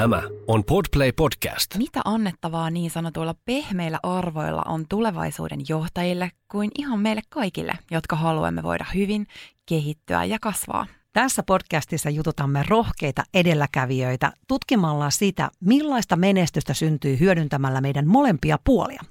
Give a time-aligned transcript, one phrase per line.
[0.00, 1.76] Tämä on Podplay Podcast.
[1.76, 8.62] Mitä annettavaa niin sanotuilla pehmeillä arvoilla on tulevaisuuden johtajille kuin ihan meille kaikille, jotka haluamme
[8.62, 9.26] voida hyvin,
[9.66, 10.86] kehittyä ja kasvaa?
[11.12, 19.02] Tässä podcastissa jututamme rohkeita edelläkävijöitä tutkimalla sitä, millaista menestystä syntyy hyödyntämällä meidän molempia puolia.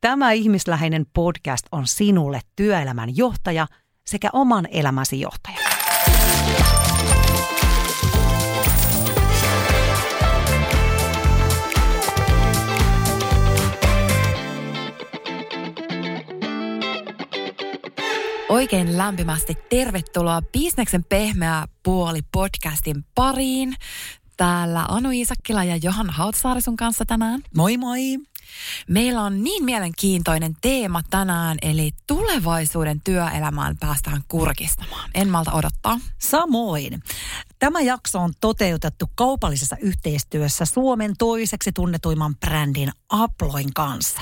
[0.00, 3.66] Tämä ihmisläheinen podcast on sinulle työelämän johtaja
[4.06, 5.71] sekä oman elämäsi johtaja.
[18.52, 23.74] Oikein lämpimästi tervetuloa Bisneksen pehmeä puoli podcastin pariin.
[24.36, 27.40] Täällä Anu Iisakkila ja Johan Hautsaari sun kanssa tänään.
[27.56, 28.00] Moi moi!
[28.88, 35.10] Meillä on niin mielenkiintoinen teema tänään, eli tulevaisuuden työelämään päästään kurkistamaan.
[35.14, 36.00] En malta odottaa.
[36.18, 37.02] Samoin.
[37.58, 44.20] Tämä jakso on toteutettu kaupallisessa yhteistyössä Suomen toiseksi tunnetuimman brändin Aploin kanssa.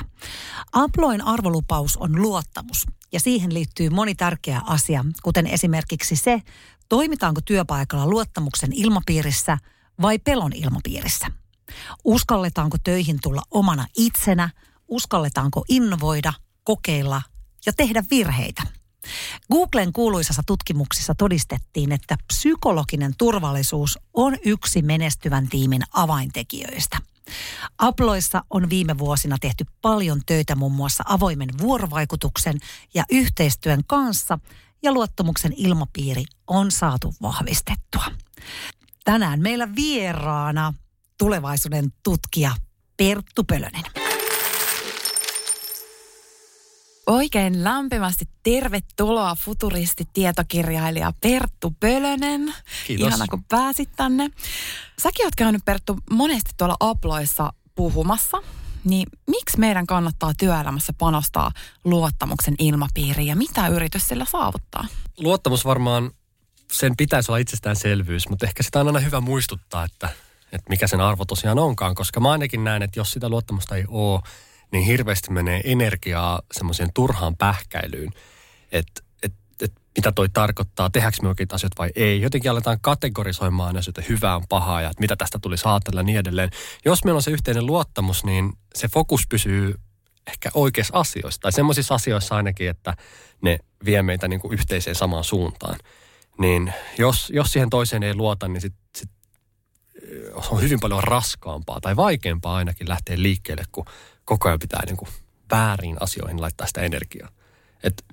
[0.73, 6.43] Aploin arvolupaus on luottamus ja siihen liittyy moni tärkeä asia, kuten esimerkiksi se,
[6.89, 9.59] toimitaanko työpaikalla luottamuksen ilmapiirissä
[10.03, 11.27] vai pelon ilmapiirissä.
[12.05, 14.51] Uskalletaanko töihin tulla omana itsenä,
[14.89, 16.33] uskalletaanko innovoida,
[16.65, 17.23] kokeilla
[17.67, 18.63] ja tehdä virheitä.
[19.53, 26.99] Googlen kuuluisassa tutkimuksissa todistettiin, että psykologinen turvallisuus on yksi menestyvän tiimin avaintekijöistä.
[27.79, 32.59] Aploissa on viime vuosina tehty paljon töitä muun muassa avoimen vuorovaikutuksen
[32.95, 34.39] ja yhteistyön kanssa
[34.83, 38.05] ja luottamuksen ilmapiiri on saatu vahvistettua.
[39.05, 40.75] Tänään meillä vieraana
[41.19, 42.51] tulevaisuuden tutkija
[42.97, 44.10] Perttu Pölönen.
[47.07, 52.55] Oikein lämpimästi tervetuloa futuristitietokirjailija Perttu Pölönen.
[52.87, 53.09] Kiitos.
[53.09, 54.31] Ihana kun pääsit tänne.
[55.03, 58.43] Säkin oot käynyt Perttu monesti tuolla Aploissa puhumassa.
[58.85, 61.51] Niin miksi meidän kannattaa työelämässä panostaa
[61.85, 64.87] luottamuksen ilmapiiriin ja mitä yritys sillä saavuttaa?
[65.19, 66.11] Luottamus varmaan,
[66.73, 70.09] sen pitäisi olla itsestäänselvyys, mutta ehkä sitä on aina hyvä muistuttaa, että,
[70.53, 73.85] että mikä sen arvo tosiaan onkaan, koska mä ainakin näen, että jos sitä luottamusta ei
[73.89, 74.21] ole,
[74.73, 78.11] niin hirveästi menee energiaa semmoiseen turhaan pähkäilyyn,
[78.73, 79.33] että et,
[79.63, 82.21] et, mitä toi tarkoittaa, tehdäänkö me oikeita asioita vai ei.
[82.21, 86.51] Jotenkin aletaan kategorisoimaan asioita, hyvää on pahaa ja mitä tästä tuli saatella ja niin edelleen.
[86.85, 89.75] Jos meillä on se yhteinen luottamus, niin se fokus pysyy
[90.27, 92.95] ehkä oikeissa asioissa, tai semmoisissa asioissa ainakin, että
[93.43, 95.79] ne vie meitä niin kuin yhteiseen samaan suuntaan.
[96.39, 99.11] Niin jos, jos siihen toiseen ei luota, niin sit, sit
[100.51, 103.85] on hyvin paljon raskaampaa tai vaikeampaa ainakin lähteä liikkeelle, kun
[104.31, 105.09] koko ajan pitää niin kuin
[105.51, 107.29] väärin asioihin laittaa sitä energiaa.
[107.83, 108.05] Et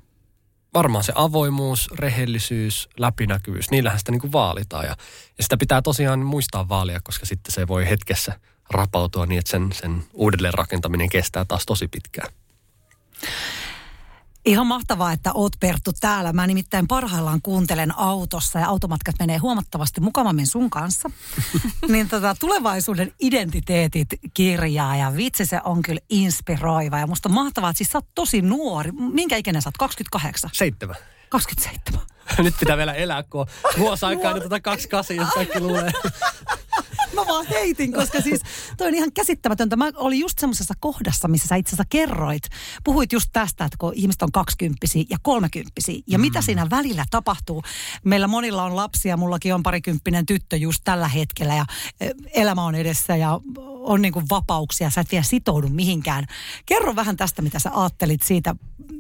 [0.74, 4.86] varmaan se avoimuus, rehellisyys, läpinäkyvyys, niillähän sitä niin kuin vaalitaan.
[4.86, 4.96] Ja,
[5.38, 8.40] ja sitä pitää tosiaan muistaa vaalia, koska sitten se voi hetkessä
[8.70, 12.34] rapautua niin, että sen, sen uudelleen rakentaminen kestää taas tosi pitkään.
[14.48, 16.34] Ihan mahtavaa, että oot Perttu täällä.
[16.34, 21.10] Mä nimittäin parhaillaan kuuntelen autossa ja automatkat menee huomattavasti mukavammin sun kanssa.
[21.88, 27.00] niin tota, tulevaisuuden identiteetit kirjaa ja vitsi se on kyllä inspiroiva.
[27.00, 28.92] Ja musta on mahtavaa, että siis sä oot tosi nuori.
[28.92, 29.78] Minkä ikäinen sä oot?
[29.78, 30.50] 28?
[30.54, 30.96] Seitsemän.
[31.30, 32.02] 27.
[32.44, 33.48] Nyt pitää vielä elää, kun
[33.78, 35.92] vuosi aikaa, niin tota 28, jos kaikki luulee.
[37.14, 38.42] Mä vaan heitin, koska siis
[38.78, 39.76] toi on ihan käsittämätöntä.
[39.76, 42.44] Mä olin just semmoisessa kohdassa, missä sä itse asiassa kerroit.
[42.84, 46.02] Puhuit just tästä, että kun ihmiset on kaksikymppisiä ja kolmekymppisiä.
[46.08, 46.22] Ja mm.
[46.22, 47.64] mitä siinä välillä tapahtuu.
[48.04, 51.56] Meillä monilla on lapsia, mullakin on parikymppinen tyttö just tällä hetkellä.
[51.56, 51.66] Ja
[52.00, 53.40] e, elämä on edessä ja
[53.80, 54.90] on niin kuin vapauksia.
[54.90, 56.26] Sä et vielä sitoudu mihinkään.
[56.66, 58.56] Kerro vähän tästä, mitä sä ajattelit siitä,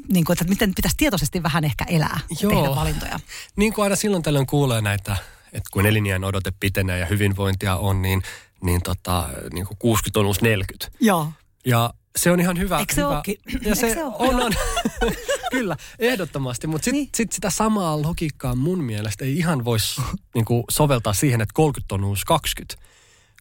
[0.10, 2.52] niin kuin, että miten pitäisi tietoisesti vähän ehkä elää Joo.
[2.52, 3.20] tehdä valintoja.
[3.56, 5.18] Niin kuin aina silloin tällöin kuulee näitä,
[5.54, 8.24] että kun elinjään odote pitenee ja hyvinvointia on, niin,
[8.62, 10.98] niin, tota, niin kuin 60 on uusi 40.
[11.00, 11.32] Joo.
[11.66, 12.80] Ja se on ihan hyvä.
[12.80, 13.16] Eikö se hyvä.
[13.18, 13.36] ookin?
[13.46, 14.46] Ja Eikö se se on, Joo.
[14.46, 14.54] on.
[15.52, 16.68] Kyllä, ehdottomasti.
[16.68, 17.10] Mutta sitten Niin.
[17.16, 20.02] sit sitä samaa logiikkaa mun mielestä ei ihan voisi
[20.36, 22.88] niinku, soveltaa siihen, että 30 on uusi 20.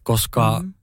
[0.02, 0.74] Koska Mm.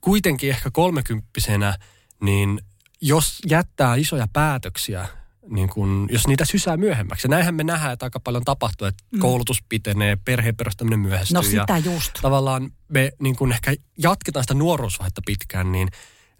[0.00, 1.78] kuitenkin ehkä kolmekymppisenä,
[2.22, 2.60] niin
[3.00, 5.08] jos jättää isoja päätöksiä,
[5.50, 7.26] niin kun, jos niitä sysää myöhemmäksi.
[7.26, 9.18] Ja näinhän me nähdään, että aika paljon tapahtuu, että Mm.
[9.20, 11.34] koulutus pitenee, perheen perustaminen myöhästyy.
[11.34, 12.12] No ja sitä just.
[12.22, 15.88] tavallaan me niin kun ehkä jatketaan sitä nuoruusvaihetta pitkään, niin,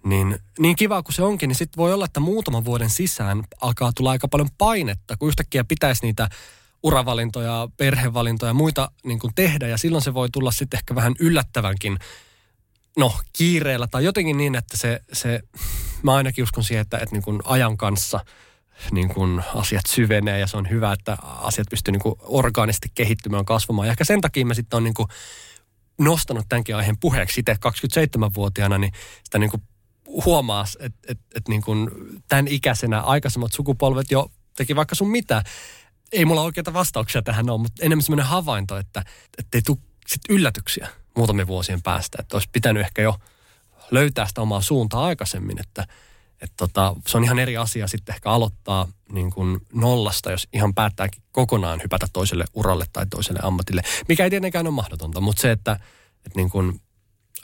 [0.05, 3.93] niin, niin kiva kuin se onkin, niin sitten voi olla, että muutaman vuoden sisään alkaa
[3.97, 6.29] tulla aika paljon painetta, kun yhtäkkiä pitäisi niitä
[6.83, 11.15] uravalintoja, perhevalintoja ja muita niin kun tehdä, ja silloin se voi tulla sitten ehkä vähän
[11.21, 11.99] yllättävänkin
[12.97, 15.41] no, kiireellä tai jotenkin niin, että se, se
[16.03, 18.21] mä ainakin uskon siihen, että, että niin kuin ajan kanssa
[18.93, 23.45] niin kuin asiat syvenee ja se on hyvä, että asiat pystyy niin kuin orgaanisesti kehittymään,
[23.45, 23.89] kasvamaan.
[23.89, 25.09] Ja ehkä sen takia mä sitten on niin kuin
[25.99, 28.93] nostanut tämänkin aiheen puheeksi itse 27-vuotiaana, niin
[29.25, 29.63] sitä niin kuin
[30.25, 31.91] huomaa, että et, et niin kuin
[32.29, 35.43] tämän ikäisenä aikaisemmat sukupolvet jo teki vaikka sun mitä.
[36.13, 39.05] Ei mulla oikeita vastauksia tähän ole, mutta enemmän semmoinen havainto, että
[39.53, 42.19] ei tule sit yllätyksiä muutamien vuosien päästä.
[42.21, 43.17] Että olisi pitänyt ehkä jo
[43.91, 45.87] löytää sitä omaa suuntaa aikaisemmin, että
[46.41, 50.75] et tota, se on ihan eri asia sitten ehkä aloittaa niin kuin nollasta, jos ihan
[50.75, 53.83] päättääkin kokonaan hypätä toiselle uralle tai toiselle ammatille.
[54.09, 55.73] Mikä ei tietenkään ole mahdotonta, mutta se, että,
[56.27, 56.81] että niin kuin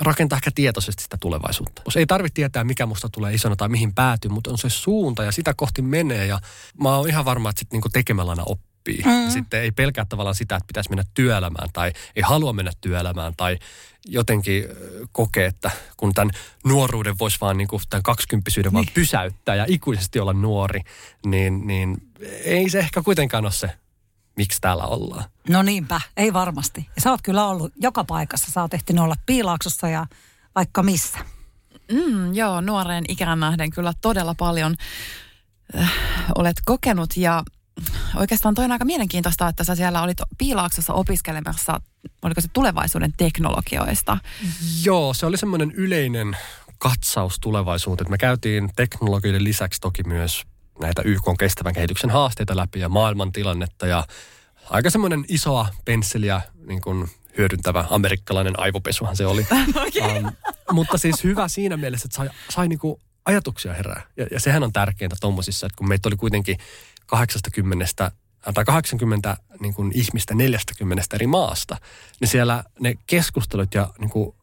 [0.01, 1.83] rakentaa ehkä tietoisesti sitä tulevaisuutta.
[1.83, 5.25] Koska ei tarvitse tietää, mikä musta tulee isona tai mihin päätyy, mutta on se suunta
[5.25, 6.27] ja sitä kohti menee.
[6.27, 6.41] Ja
[6.81, 8.74] mä oon ihan varma, että sitten niinku tekemällä aina oppii.
[9.05, 9.31] Mm.
[9.31, 13.59] Sitten ei pelkää tavallaan sitä, että pitäisi mennä työelämään tai ei halua mennä työelämään tai
[14.07, 14.65] jotenkin
[15.13, 16.31] kokee, että kun tämän
[16.65, 18.75] nuoruuden voisi vaan niin kuin tämän kaksikymppisyyden niin.
[18.75, 20.81] vaan pysäyttää ja ikuisesti olla nuori,
[21.27, 21.97] niin, niin
[22.45, 23.71] ei se ehkä kuitenkaan ole se
[24.37, 25.25] miksi täällä ollaan.
[25.49, 26.89] No niinpä, ei varmasti.
[26.97, 28.53] Ja sä oot kyllä ollut joka paikassa.
[28.53, 30.07] Sä oot ehtinyt olla piilaaksossa ja
[30.55, 31.19] vaikka missä.
[31.93, 34.77] Mm, joo, nuoreen ikään nähden kyllä todella paljon
[35.79, 35.93] äh,
[36.35, 37.43] olet kokenut ja
[38.17, 41.81] oikeastaan toi on aika mielenkiintoista, että sä siellä olit piilaaksossa opiskelemassa,
[42.23, 44.19] oliko se tulevaisuuden teknologioista?
[44.85, 46.37] Joo, se oli semmoinen yleinen
[46.79, 48.11] katsaus tulevaisuuteen.
[48.11, 50.43] Me käytiin teknologioiden lisäksi toki myös
[50.81, 54.07] näitä YK kestävän kehityksen haasteita läpi ja maailman tilannetta ja
[54.71, 57.09] aika semmoinen isoa pensseliä niin kuin
[57.39, 59.47] hyödyntävä amerikkalainen aivopesuhan se oli.
[59.89, 60.19] okay.
[60.19, 60.33] um,
[60.73, 64.03] mutta siis hyvä siinä mielessä, että sai, sai niin kuin ajatuksia herää.
[64.17, 66.59] Ja, ja sehän on tärkeintä tuommoisissa, että kun meitä oli kuitenkin
[67.17, 68.11] 80
[68.55, 71.77] tai 80 niin kuin ihmistä 40 eri maasta,
[72.21, 74.35] niin siellä ne keskustelut ja niin kuin,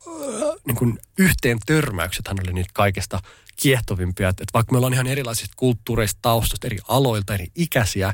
[0.67, 3.19] niin kuin yhteen törmäyksethän oli niitä kaikista
[3.55, 4.29] kiehtovimpia.
[4.29, 8.13] Että, että vaikka me ollaan ihan erilaisista kulttuureista, taustoista, eri aloilta, eri ikäisiä,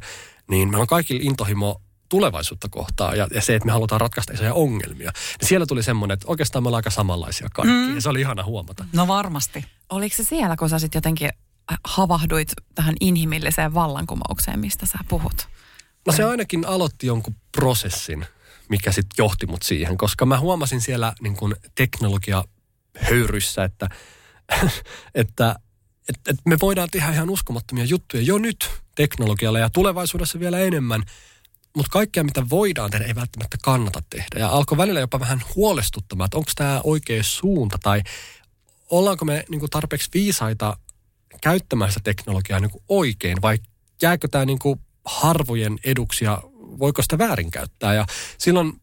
[0.49, 4.53] niin meillä on kaikilla intohimo tulevaisuutta kohtaa ja, ja se, että me halutaan ratkaista isoja
[4.53, 5.11] ongelmia.
[5.39, 7.95] Niin siellä tuli semmoinen, että oikeastaan me ollaan aika samanlaisia kaikki mm.
[7.95, 8.85] ja se oli ihana huomata.
[8.93, 9.65] No varmasti.
[9.89, 11.29] Oliko se siellä, kun sä sitten jotenkin
[11.83, 15.47] havahduit tähän inhimilliseen vallankumoukseen, mistä sä puhut?
[16.05, 18.25] No se ainakin aloitti jonkun prosessin,
[18.69, 22.43] mikä sitten johti mut siihen, koska mä huomasin siellä niin kun teknologia
[22.99, 23.89] höyryssä, että,
[25.15, 25.55] että,
[26.09, 31.03] että, että me voidaan tehdä ihan uskomattomia juttuja jo nyt teknologialla ja tulevaisuudessa vielä enemmän,
[31.75, 34.39] mutta kaikkea mitä voidaan tehdä ei välttämättä kannata tehdä.
[34.39, 38.01] Ja alkoi välillä jopa vähän huolestuttamaan, että onko tämä oikea suunta tai
[38.89, 40.77] ollaanko me niin tarpeeksi viisaita
[41.41, 43.57] käyttämään sitä teknologiaa niin oikein vai
[44.01, 44.59] jääkö tämä niin
[45.05, 47.93] harvojen eduksi ja voiko sitä väärinkäyttää.
[47.93, 48.05] Ja
[48.37, 48.81] silloin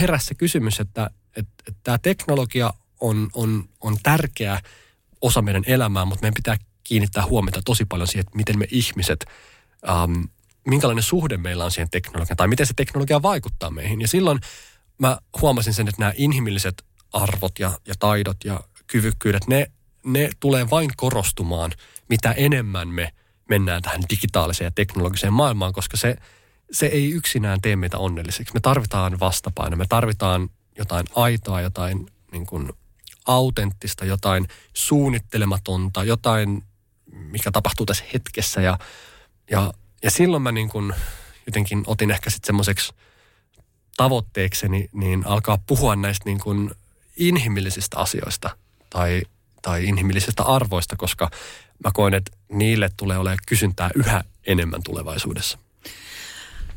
[0.00, 4.60] heräsi se kysymys, että, että, että tämä teknologia on, on, on tärkeä
[5.20, 9.24] osa meidän elämää, mutta meidän pitää kiinnittää huomiota tosi paljon siihen, että miten me ihmiset,
[9.88, 10.22] ähm,
[10.66, 14.00] minkälainen suhde meillä on siihen teknologiaan tai miten se teknologia vaikuttaa meihin.
[14.00, 14.40] Ja silloin
[14.98, 19.70] mä huomasin sen, että nämä inhimilliset arvot ja, ja taidot ja kyvykkyydet, ne,
[20.04, 21.72] ne tulee vain korostumaan,
[22.08, 23.12] mitä enemmän me–
[23.48, 26.16] mennään tähän digitaaliseen ja teknologiseen maailmaan, koska se,
[26.72, 28.54] se ei yksinään tee meitä onnelliseksi.
[28.54, 32.72] Me tarvitaan vastapaino, me tarvitaan jotain aitoa, jotain niin kuin
[33.26, 36.64] autenttista, jotain suunnittelematonta, jotain,
[37.12, 38.60] mikä tapahtuu tässä hetkessä.
[38.60, 38.78] Ja,
[39.50, 39.72] ja,
[40.02, 40.94] ja silloin mä niin kuin
[41.46, 42.92] jotenkin otin ehkä sitten semmoiseksi
[43.96, 46.70] tavoitteekseni niin alkaa puhua näistä niin kuin
[47.16, 48.56] inhimillisistä asioista
[48.90, 49.22] tai,
[49.62, 51.30] tai inhimillisistä arvoista, koska
[51.84, 55.58] mä koen, että niille tulee olemaan kysyntää yhä enemmän tulevaisuudessa.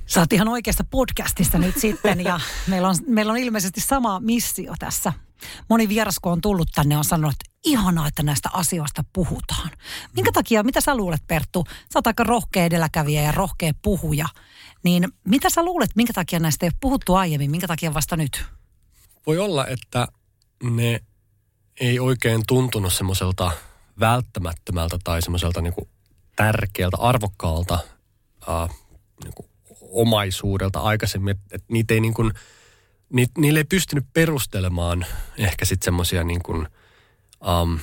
[0.06, 4.74] Sä oot ihan oikeassa podcastista nyt sitten ja meillä on, meillä on ilmeisesti sama missio
[4.80, 5.14] tässä.
[5.70, 9.72] Moni vieras, kun on tullut tänne, on sanonut, että ihanaa, että näistä asioista puhutaan.
[10.16, 11.66] Minkä takia, mitä sä luulet Perttu?
[11.94, 14.26] Sä oot aika rohkea edelläkävijä ja rohkea puhuja.
[14.84, 18.46] Niin mitä sä luulet, minkä takia näistä ei ole puhuttu aiemmin, minkä takia vasta nyt?
[19.28, 20.08] Voi olla, että
[20.64, 21.02] ne
[21.80, 23.52] ei oikein tuntunut semmoiselta
[24.00, 25.74] välttämättömältä tai semmoiselta niin
[26.36, 27.80] tärkeältä, arvokkaalta
[28.50, 28.70] äh,
[29.24, 29.50] niin kuin
[29.82, 32.34] omaisuudelta aikaisemmin, että et niitä ei niin kuin,
[33.10, 35.06] niit, niille ei pystynyt perustelemaan
[35.38, 36.68] ehkä sitten semmoisia niin kuin,
[37.62, 37.80] um,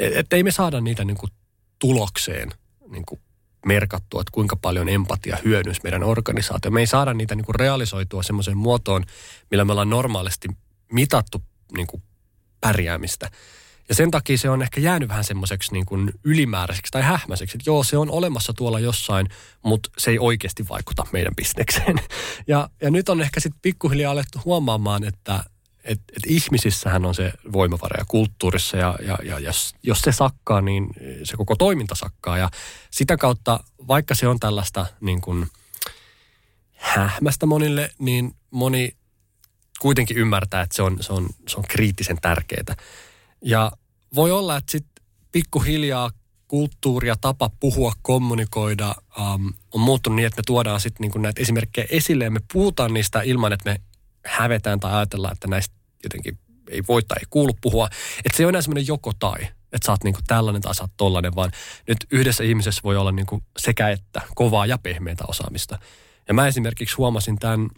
[0.00, 1.32] että ei me saada niitä niin kuin
[1.78, 2.50] tulokseen
[2.88, 3.20] niin kuin
[3.66, 6.70] merkattua, että kuinka paljon empatia hyödynsi meidän organisaatio.
[6.70, 9.04] Me ei saada niitä niin kuin realisoitua semmoiseen muotoon,
[9.50, 10.48] millä me ollaan normaalisti
[10.92, 11.42] mitattu
[11.76, 12.02] niin kuin
[12.60, 13.30] pärjäämistä.
[13.88, 17.56] Ja sen takia se on ehkä jäänyt vähän semmoiseksi niin kuin ylimääräiseksi tai hähmäiseksi.
[17.56, 19.28] Että joo, se on olemassa tuolla jossain,
[19.62, 21.96] mutta se ei oikeasti vaikuta meidän bisnekseen.
[22.46, 25.44] Ja, ja nyt on ehkä sitten pikkuhiljaa alettu huomaamaan, että
[25.84, 30.60] et, et ihmisissähän on se voimavara ja kulttuurissa ja, ja, ja jos, jos se sakkaa,
[30.60, 30.86] niin
[31.24, 32.38] se koko toiminta sakkaa.
[32.38, 32.50] Ja
[32.90, 35.46] sitä kautta, vaikka se on tällaista niin kuin
[36.76, 38.96] hähmästä monille, niin moni
[39.80, 42.74] kuitenkin ymmärtää, että se on, se on, se on kriittisen tärkeää.
[43.44, 43.72] Ja
[44.14, 46.10] voi olla, että sitten pikkuhiljaa
[46.48, 51.42] kulttuuri ja tapa puhua, kommunikoida um, on muuttunut niin, että me tuodaan sitten niinku näitä
[51.42, 53.80] esimerkkejä esille ja me puhutaan niistä ilman, että me
[54.26, 56.38] hävetään tai ajatellaan, että näistä jotenkin
[56.70, 57.88] ei voi tai ei kuulu puhua.
[58.24, 60.82] Että se ei ole enää semmoinen joko tai, että sä oot niinku tällainen tai sä
[60.82, 61.52] oot tollainen, vaan
[61.88, 65.78] nyt yhdessä ihmisessä voi olla niinku sekä että kovaa ja pehmeitä osaamista.
[66.28, 67.68] Ja mä esimerkiksi huomasin tämän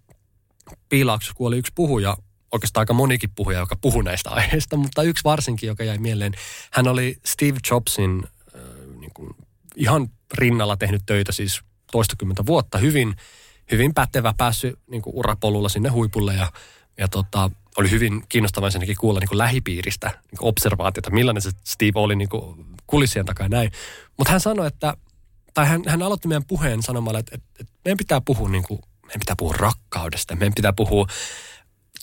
[0.88, 2.16] piilauksessa, kun oli yksi puhuja,
[2.52, 6.32] oikeastaan aika monikin puhuja, joka puhui näistä aiheista, mutta yksi varsinkin, joka jäi mieleen.
[6.72, 8.22] Hän oli Steve Jobsin
[8.54, 8.62] äh,
[9.00, 9.30] niin kuin
[9.76, 11.60] ihan rinnalla tehnyt töitä siis
[11.92, 13.16] toistakymmentä vuotta, hyvin,
[13.70, 16.52] hyvin pätevä, päässyt niin kuin urapolulla sinne huipulle ja,
[16.98, 21.50] ja tota, oli hyvin kiinnostavaa senkin kuulla niin kuin lähipiiristä niin kuin observaatiota, millainen se
[21.64, 23.72] Steve oli niin kuin kulissien takaa näin.
[24.18, 24.96] Mutta hän sanoi, että,
[25.54, 28.80] tai hän, hän aloitti meidän puheen sanomalla, että, että, että meidän pitää puhua niin kuin,
[29.12, 31.06] meidän pitää puhua rakkaudesta, meidän pitää puhua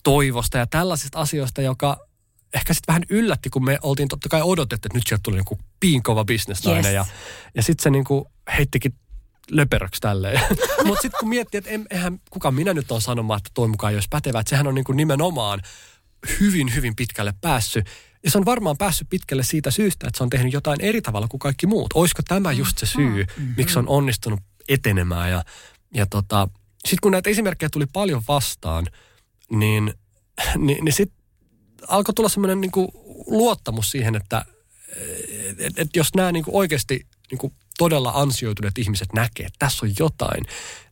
[0.04, 2.06] toivosta ja tällaisista asioista, joka
[2.54, 5.60] ehkä sitten vähän yllätti, kun me oltiin totta kai odotettu, että nyt sieltä tuli niin
[5.80, 6.94] piinkova bisnesnainen yes.
[6.94, 7.06] ja,
[7.54, 8.24] ja sitten se niin kuin
[8.58, 8.94] heittikin
[9.50, 10.40] löperöksi tälleen.
[10.86, 13.90] Mutta sitten kun miettii, että en, eihän kuka minä nyt on sanomaan, että toi mukaan
[13.90, 15.60] ei olisi pätevä, että sehän on niin kuin nimenomaan
[16.40, 17.86] hyvin, hyvin pitkälle päässyt.
[18.24, 21.28] Ja se on varmaan päässyt pitkälle siitä syystä, että se on tehnyt jotain eri tavalla
[21.28, 21.92] kuin kaikki muut.
[21.94, 23.54] Olisiko tämä just se syy, mm-hmm.
[23.56, 25.30] miksi on onnistunut etenemään?
[25.30, 25.44] Ja,
[25.94, 26.48] ja tota,
[26.84, 28.86] sitten kun näitä esimerkkejä tuli paljon vastaan,
[29.50, 29.94] niin,
[30.56, 31.20] niin, niin sitten
[31.88, 32.72] alkoi tulla semmoinen niin
[33.26, 34.44] luottamus siihen, että
[35.58, 40.44] et, et jos nämä niin oikeasti niin todella ansioituneet ihmiset näkee, että tässä on jotain,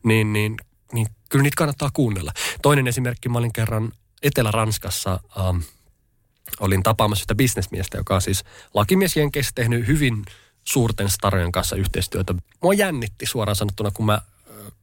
[0.04, 0.56] niin, niin,
[0.92, 2.32] niin kyllä niitä kannattaa kuunnella.
[2.62, 3.92] Toinen esimerkki, mä olin kerran
[4.22, 5.58] Etelä-Ranskassa, ähm,
[6.60, 10.24] olin tapaamassa sitä bisnesmiestä, joka on siis lakimies Jenkeissä tehnyt hyvin
[10.64, 12.34] suurten starojen kanssa yhteistyötä.
[12.62, 14.20] Mua jännitti suoraan sanottuna, kun mä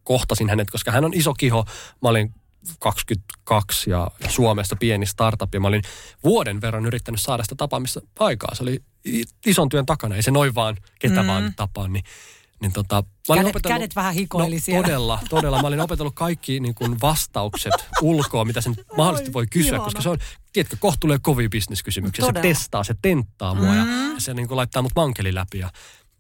[0.06, 1.66] kohtasin hänet, koska hän on iso kiho.
[2.02, 2.34] Mä olin
[2.80, 5.82] 22 ja Suomesta pieni startup ja mä olin
[6.24, 8.56] vuoden verran yrittänyt saada sitä tapaamista aikaa.
[8.56, 8.80] Se oli
[9.46, 11.28] ison työn takana, ei se noin vaan ketä mm.
[11.28, 12.04] vaan tapaa, niin
[12.62, 14.84] niin tota, mä kädet, kädet vähän hikoili no, siellä.
[14.84, 15.62] Todella, todella.
[15.62, 19.84] Mä olin opetellut kaikki niin kuin vastaukset ulkoa, mitä sen mahdollisesti voi kysyä, Ihana.
[19.84, 20.18] koska se on,
[20.54, 22.26] tiedätkö, kohta tulee kovia bisneskysymyksiä.
[22.26, 23.78] Se testaa, se tenttaa mua mm.
[23.78, 23.86] ja
[24.18, 25.60] se niin kuin laittaa mut mankeli läpi.
[25.60, 25.66] Ja,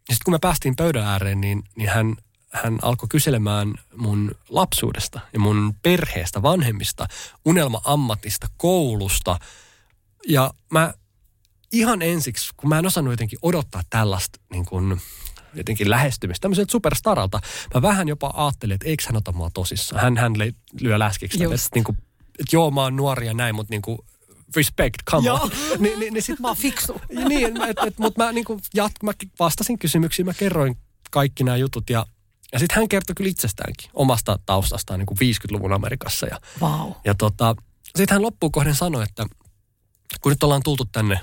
[0.09, 2.15] ja sitten kun me päästiin pöydän ääreen, niin, niin hän,
[2.63, 7.07] hän alkoi kyselemään mun lapsuudesta ja mun perheestä, vanhemmista,
[7.45, 9.39] unelma-ammatista, koulusta.
[10.27, 10.93] Ja mä
[11.71, 15.01] ihan ensiksi, kun mä en osannut jotenkin odottaa tällaista niin kuin,
[15.53, 17.39] jotenkin lähestymistä tämmöiseltä superstaralta,
[17.73, 20.01] mä vähän jopa ajattelin, että eikö hän ota mua tosissaan.
[20.01, 20.33] Hän, hän
[20.81, 21.97] lyö läskiksi, että, niin kuin,
[22.39, 23.97] että joo, mä oon nuori ja näin, mutta niin kuin,
[24.55, 25.51] respect, come on.
[25.79, 27.01] Ni, ni, niin sit mä oon fiksu.
[27.27, 27.53] niin,
[27.97, 30.77] mutta mä, niin kuin, jat, mä vastasin kysymyksiin, mä kerroin
[31.11, 32.05] kaikki nämä jutut ja
[32.53, 36.27] ja sitten hän kertoi kyllä itsestäänkin, omasta taustastaan niin kuin 50-luvun Amerikassa.
[36.27, 36.91] Ja, wow.
[37.05, 39.25] ja tota, sitten hän loppuun kohden sanoi, että
[40.21, 41.19] kun nyt ollaan tultu tänne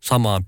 [0.00, 0.46] samaan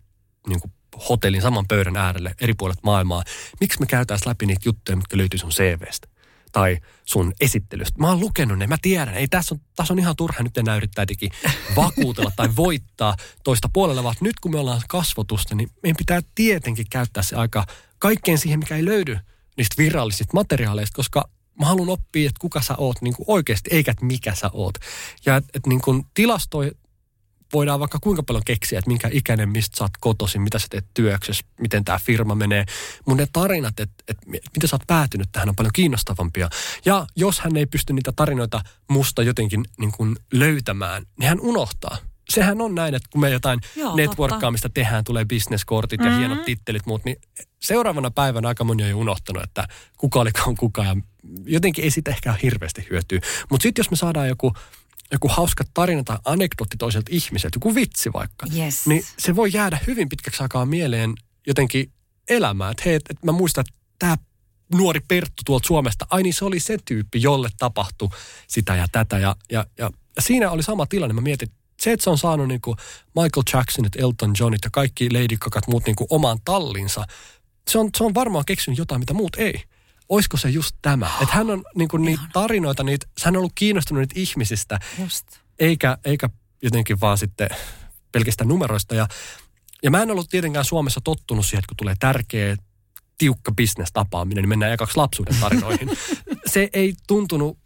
[0.49, 0.73] niin kuin
[1.09, 3.23] hotellin, saman pöydän äärelle eri puolet maailmaa,
[3.61, 6.09] miksi me käytäisiin läpi niitä juttuja, mitkä löytyy sun CVstä?
[6.53, 7.99] tai sun esittelystä.
[7.99, 9.15] Mä oon lukenut ne, mä tiedän.
[9.15, 11.31] Ei tässä on, tässä on ihan turha nyt enää yrittää jotenkin
[11.77, 16.87] vakuutella tai voittaa toista puolella, vaan nyt kun me ollaan kasvotusta, niin meidän pitää tietenkin
[16.91, 17.67] käyttää se aika
[17.99, 19.19] kaikkeen siihen, mikä ei löydy
[19.59, 21.29] niistä virallisista materiaaleista, koska
[21.61, 24.75] mä haluan oppia, että kuka sä oot niin oikeasti, eikä että mikä sä oot.
[25.27, 26.71] Ja että et niin tilastoi
[27.53, 30.87] voidaan vaikka kuinka paljon keksiä, että minkä ikäinen, mistä sä oot kotoisin, mitä sä teet
[30.95, 32.65] työksessä, miten tämä firma menee.
[33.07, 36.51] Mun ne tarinat, että, että miten sä oot päätynyt tähän on paljon kiinnostavampia.
[36.85, 41.97] Ja jos hän ei pysty niitä tarinoita musta jotenkin niin löytämään, niin hän unohtaa
[42.31, 44.75] sehän on näin, että kun me jotain Joo, networkkaamista totta.
[44.75, 46.19] tehdään, tulee bisneskortit ja mm-hmm.
[46.19, 47.17] hienot tittelit muut, niin
[47.63, 50.97] seuraavana päivänä aika moni on jo unohtanut, että kuka olikaan kuka ja
[51.45, 53.21] jotenkin ei sitä ehkä hirveästi hyötyä.
[53.51, 54.53] Mutta sitten jos me saadaan joku,
[55.13, 58.87] joku hauska tarina tai anekdootti toiselta ihmiseltä, joku vitsi vaikka, yes.
[58.87, 61.15] niin se voi jäädä hyvin pitkäksi aikaa mieleen
[61.47, 61.93] jotenkin
[62.29, 62.71] elämään.
[62.71, 64.17] Että hei, että et mä muistan, että tämä
[64.75, 68.09] nuori Perttu tuolta Suomesta, ai niin se oli se tyyppi, jolle tapahtui
[68.47, 69.19] sitä ja tätä.
[69.19, 71.15] Ja, ja, ja, ja siinä oli sama tilanne.
[71.15, 71.49] Mä mietin,
[71.81, 75.67] se, että se on saanut niin kuin Michael Jacksonit, Elton Johnit ja kaikki Lady Gagat
[75.67, 77.05] muut niin kuin omaan tallinsa,
[77.69, 79.63] se on, se on varmaan keksinyt jotain, mitä muut ei.
[80.09, 81.11] Olisiko se just tämä?
[81.23, 85.27] Että hän on niin kuin niitä tarinoita, niitä, hän on ollut kiinnostunut niitä ihmisistä, just.
[85.59, 86.31] Eikä, eikä
[86.63, 87.49] jotenkin vaan sitten
[88.13, 88.95] pelkästään numeroista.
[88.95, 89.09] Ja,
[89.83, 92.57] ja mä en ollut tietenkään Suomessa tottunut siihen, että kun tulee tärkeä,
[93.19, 95.91] tiukka bisnestapaaminen, niin mennään ekaksi lapsuuden tarinoihin.
[96.53, 97.59] se ei tuntunut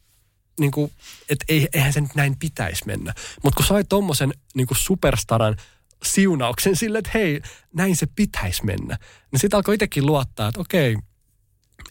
[0.61, 0.92] niin kuin,
[1.28, 1.44] että
[1.75, 3.14] eihän se nyt näin pitäisi mennä.
[3.42, 5.56] Mutta kun sai tommosen niin kuin superstaran
[6.04, 7.40] siunauksen sille, että hei,
[7.75, 8.99] näin se pitäisi mennä,
[9.32, 10.97] niin sitten alkoi itsekin luottaa, että okei,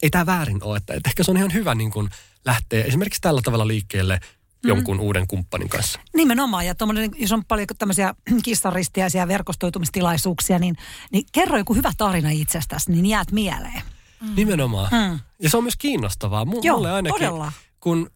[0.02, 0.76] ei tämä väärin ole.
[0.76, 2.08] Että, että ehkä se on ihan hyvä niin kuin
[2.44, 4.20] lähteä esimerkiksi tällä tavalla liikkeelle
[4.62, 4.68] mm.
[4.68, 6.00] jonkun uuden kumppanin kanssa.
[6.14, 6.74] Nimenomaan, ja
[7.16, 8.14] jos on paljon tämmöisiä
[8.44, 10.76] kissaristiaisia verkostoitumistilaisuuksia, niin,
[11.12, 13.82] niin kerro joku hyvä tarina itsestäsi, niin jäät mieleen.
[14.20, 14.34] Mm.
[14.36, 14.88] Nimenomaan.
[14.92, 15.18] Mm.
[15.38, 16.44] Ja se on myös kiinnostavaa.
[16.44, 17.52] M- Joo, mulle ainakin, todella.
[17.82, 18.10] Kun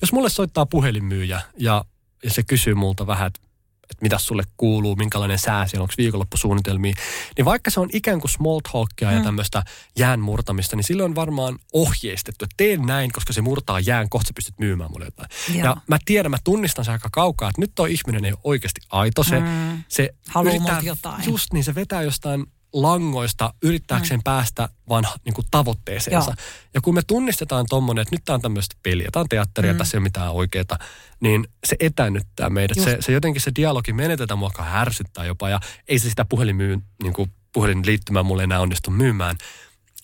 [0.00, 1.84] jos mulle soittaa puhelinmyyjä ja,
[2.24, 3.44] ja se kysyy multa vähän, että
[3.90, 6.94] että mitä sulle kuuluu, minkälainen sää siellä, onko viikonloppusuunnitelmia.
[7.36, 9.16] Niin vaikka se on ikään kuin small talkia mm.
[9.16, 9.62] ja tämmöistä
[9.98, 14.28] jään murtamista, niin silloin on varmaan ohjeistettu, että teen näin, koska se murtaa jään, kohta
[14.28, 15.28] sä pystyt myymään mulle jotain.
[15.48, 15.64] Joo.
[15.64, 18.80] Ja mä tiedän, mä tunnistan sen aika kaukaa, että nyt tuo ihminen ei ole oikeasti
[18.90, 19.22] aito.
[19.22, 19.82] Se, mm.
[19.88, 21.24] se Haluaa yrittää, jotain.
[21.26, 24.24] Just niin, se vetää jostain langoista yrittääkseen mm.
[24.24, 26.30] päästä vaan niin kuin tavoitteeseensa.
[26.30, 26.46] Joo.
[26.74, 29.78] Ja kun me tunnistetaan tuommoinen, että nyt tämä on tämmöistä peliä, tämä on teatteria, mm.
[29.78, 30.78] tässä ei ole mitään oikeaa,
[31.20, 32.78] niin se etänyttää meidät.
[32.80, 37.12] Se, se jotenkin se dialogi menetetään mua härsyttää jopa ja ei se sitä puhelinmyyn, niin
[37.12, 39.36] kuin puhelinliittymää mulle enää onnistu myymään.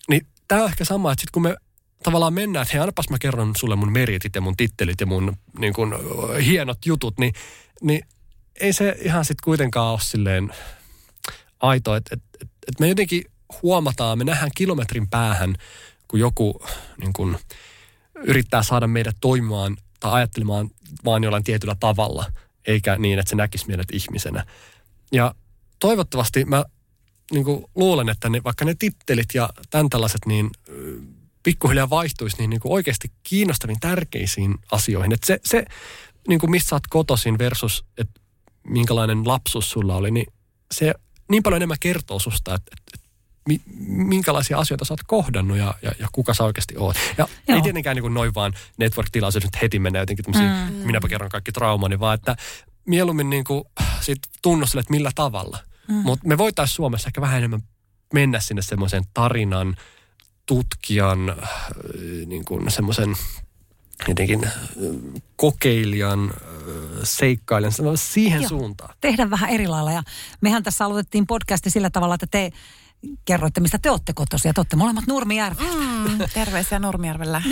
[0.09, 1.57] Niin tämä on ehkä sama, että sitten kun me
[2.03, 5.37] tavallaan mennään, että hei annapas mä kerron sulle mun meritit ja mun tittelit ja mun
[5.59, 5.95] niin kuin,
[6.45, 7.33] hienot jutut, niin,
[7.81, 8.03] niin
[8.61, 10.53] ei se ihan sitten kuitenkaan ole silleen
[11.61, 13.25] aito, että et, et, et me jotenkin
[13.63, 15.55] huomataan, me nähdään kilometrin päähän,
[16.09, 16.63] kun joku
[16.97, 17.39] niin kun,
[18.15, 20.71] yrittää saada meidät toimimaan tai ajattelemaan
[21.05, 22.33] vaan jollain tietyllä tavalla,
[22.67, 24.47] eikä niin, että se näkisi meidät ihmisenä.
[25.13, 25.35] Ja
[25.79, 26.65] toivottavasti mä
[27.33, 30.51] niin kuin luulen, että ne, vaikka ne tittelit ja tämän tällaiset, niin
[31.43, 35.13] pikkuhiljaa vaihtuisi niin, niin kuin oikeasti kiinnostaviin tärkeisiin asioihin.
[35.13, 35.65] Että se, se
[36.29, 38.21] niin kuin missä sä oot kotoisin versus, että
[38.67, 40.27] minkälainen lapsuus sulla oli, niin
[40.73, 40.95] se
[41.31, 43.01] niin paljon enemmän kertoo susta, että, että,
[43.87, 46.97] minkälaisia asioita sä oot kohdannut ja, ja, ja kuka sä oikeasti oot.
[47.19, 47.57] Ja Joo.
[47.57, 50.87] ei tietenkään niin kuin noin vaan network-tilaisuus nyt heti mennä jotenkin tämmöisiä, mm.
[50.87, 52.37] minäpä kerron kaikki traumani, vaan että
[52.87, 53.65] mieluummin niin kuin
[54.01, 55.59] sit tunnustelet millä tavalla.
[55.89, 55.95] Mm.
[55.95, 57.63] Mutta me voitaisiin Suomessa ehkä vähän enemmän
[58.15, 59.77] mennä sinne semmoisen tarinan,
[60.47, 61.39] tutkijan, äh,
[62.27, 63.17] niin kuin semmoisen
[64.09, 64.53] jotenkin äh,
[65.37, 66.37] kokeilijan, äh,
[67.03, 68.95] seikkailijan, siihen Joo, suuntaan.
[69.01, 69.93] Tehdään vähän eri lailla.
[69.93, 70.03] Ja
[70.41, 72.53] mehän tässä aloitettiin podcasti sillä tavalla, että te
[73.25, 74.53] kerroitte, mistä te olette kotoisia.
[74.53, 76.09] Te olette molemmat Nurmijärvellä.
[76.09, 77.43] Mm, terveisiä Nurmijärvellä.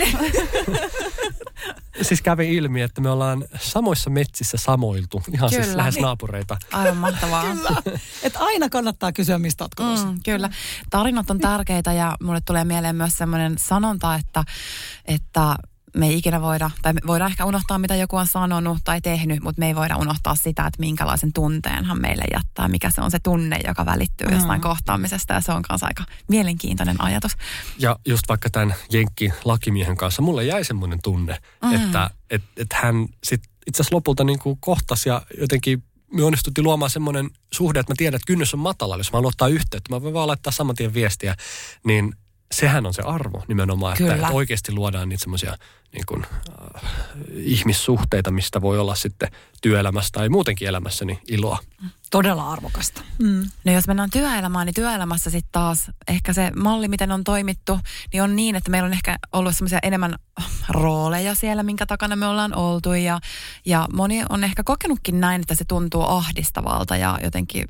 [2.01, 5.23] siis kävi ilmi, että me ollaan samoissa metsissä samoiltu.
[5.33, 5.65] Ihan siis kyllä.
[5.65, 6.57] siis lähes naapureita.
[6.71, 7.43] Aivan mahtavaa.
[7.53, 7.69] kyllä.
[8.23, 10.07] Et aina kannattaa kysyä, mistä olet kotoisin.
[10.07, 10.49] Mm, kyllä.
[10.89, 14.43] Tarinat on tärkeitä ja mulle tulee mieleen myös sellainen sanonta, että,
[15.05, 15.55] että
[15.95, 19.43] me ei ikinä voida, tai me voidaan ehkä unohtaa, mitä joku on sanonut tai tehnyt,
[19.43, 23.19] mutta me ei voida unohtaa sitä, että minkälaisen tunteenhan meille jättää, mikä se on se
[23.19, 24.33] tunne, joka välittyy mm.
[24.33, 27.31] jostain kohtaamisesta, ja se on kanssa aika mielenkiintoinen ajatus.
[27.79, 31.75] Ja just vaikka tämän Jenkki-lakimiehen kanssa, mulle jäi semmoinen tunne, mm.
[31.75, 36.65] että et, et hän sit itse asiassa lopulta niin kuin kohtasi ja jotenkin me onnistuttiin
[36.65, 39.95] luomaan semmoinen suhde, että mä tiedän, että kynnys on matala, jos mä haluan ottaa yhteyttä.
[39.95, 41.35] Mä voin vaan laittaa saman tien viestiä,
[41.83, 42.13] niin
[42.51, 45.57] sehän on se arvo nimenomaan, että, että oikeasti luodaan niitä semmoisia
[45.93, 46.25] niin kuin,
[46.75, 46.81] äh,
[47.33, 49.31] ihmissuhteita, mistä voi olla sitten
[49.61, 51.57] työelämässä tai muutenkin elämässäni iloa.
[52.11, 53.01] Todella arvokasta.
[53.19, 53.49] Mm.
[53.65, 57.79] No jos mennään työelämään, niin työelämässä sitten taas ehkä se malli, miten on toimittu,
[58.13, 60.15] niin on niin, että meillä on ehkä ollut semmoisia enemmän
[60.69, 62.93] rooleja siellä, minkä takana me ollaan oltu.
[62.93, 63.19] Ja,
[63.65, 67.67] ja moni on ehkä kokenutkin näin, että se tuntuu ahdistavalta ja jotenkin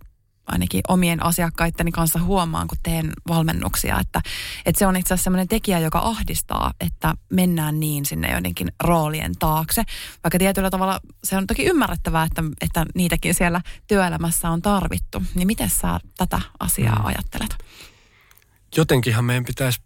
[0.52, 4.22] ainakin omien asiakkaitteni kanssa huomaan, kun teen valmennuksia, että,
[4.66, 9.32] että se on itse asiassa sellainen tekijä, joka ahdistaa, että mennään niin sinne joidenkin roolien
[9.40, 9.84] taakse.
[10.24, 15.24] Vaikka tietyllä tavalla se on toki ymmärrettävää, että, että niitäkin siellä työelämässä on tarvittu.
[15.36, 17.06] Niin miten sä tätä asiaa mm.
[17.06, 17.58] ajattelet?
[18.78, 19.82] Jotenkinhan meidän pitäisi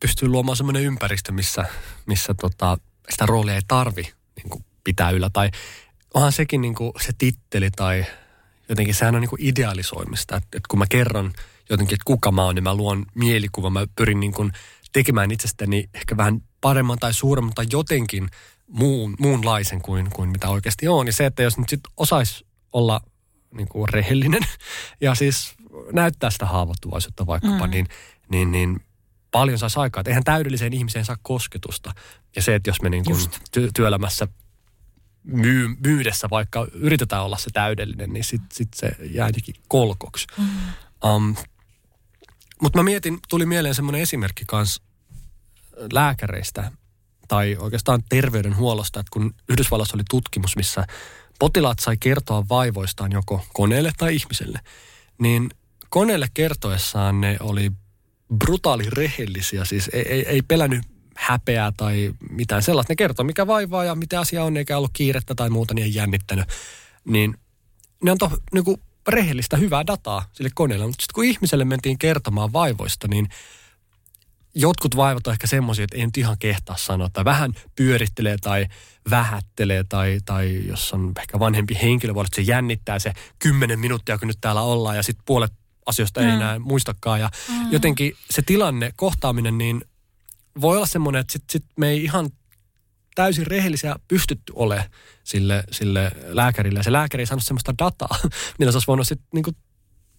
[0.00, 1.64] pystyä luomaan sellainen ympäristö, missä,
[2.06, 2.78] missä tota,
[3.10, 5.30] sitä roolia ei tarvi niin pitää yllä.
[5.32, 5.50] Tai
[6.14, 8.06] onhan sekin niin kuin se titteli tai
[8.70, 10.36] jotenkin sehän on niin kuin idealisoimista.
[10.36, 11.32] Että, että kun mä kerron
[11.70, 13.72] jotenkin, että kuka mä oon, niin mä luon mielikuvan.
[13.72, 14.52] Mä pyrin niin kuin
[14.92, 18.28] tekemään itsestäni ehkä vähän paremman tai suuremman tai jotenkin
[18.66, 21.06] muun, muunlaisen kuin, kuin mitä oikeasti on.
[21.06, 23.00] Ja se, että jos nyt sitten osaisi olla
[23.54, 24.42] niin kuin rehellinen
[25.00, 25.54] ja siis
[25.92, 27.70] näyttää sitä haavoittuvaisuutta vaikkapa, mm.
[27.70, 27.86] niin,
[28.28, 28.80] niin, niin
[29.30, 30.00] paljon saisi aikaa.
[30.00, 31.94] Että eihän täydelliseen ihmiseen saa kosketusta.
[32.36, 33.18] Ja se, että jos me niin kuin
[33.58, 34.28] ty- työelämässä
[35.24, 40.26] myy, myydessä, vaikka yritetään olla se täydellinen, niin sitten sit se jää jotenkin kolkoksi.
[40.38, 40.46] Mm.
[41.04, 41.36] Um,
[42.62, 44.82] Mutta mä mietin, tuli mieleen semmoinen esimerkki kanssa
[45.92, 46.72] lääkäreistä
[47.28, 50.86] tai oikeastaan terveydenhuollosta, että kun Yhdysvalloissa oli tutkimus, missä
[51.38, 54.60] potilaat sai kertoa vaivoistaan joko koneelle tai ihmiselle,
[55.18, 55.50] niin
[55.88, 57.72] koneelle kertoessaan ne oli
[58.38, 60.82] brutaali rehellisiä, siis ei, ei, ei pelännyt
[61.16, 62.90] häpeää tai mitään sellaista.
[62.90, 65.94] Ne kertoo, mikä vaivaa ja mitä asia on, eikä ollut kiirettä tai muuta, niin ei
[65.94, 66.48] jännittänyt.
[67.04, 67.34] Niin
[68.04, 70.86] ne on to, niin kuin rehellistä, hyvää dataa sille koneelle.
[70.86, 73.28] Mutta sitten kun ihmiselle mentiin kertomaan vaivoista, niin
[74.54, 78.66] jotkut vaivat on ehkä semmoisia, että ei nyt ihan kehtaa sanoa, tai vähän pyörittelee tai
[79.10, 83.80] vähättelee, tai, tai jos on ehkä vanhempi henkilö, voi olla, että se jännittää se kymmenen
[83.80, 85.52] minuuttia, kun nyt täällä ollaan, ja sitten puolet
[85.86, 86.26] asioista mm.
[86.26, 87.20] ei enää muistakaan.
[87.20, 87.72] Ja mm.
[87.72, 89.84] jotenkin se tilanne, kohtaaminen, niin
[90.60, 92.30] voi olla semmoinen, että sit, sit me ei ihan
[93.14, 94.90] täysin rehellisiä pystytty ole
[95.24, 96.78] sille, sille lääkärille.
[96.78, 98.18] Ja se lääkäri ei saanut semmoista dataa,
[98.58, 99.56] millä se olisi voinut sitten niin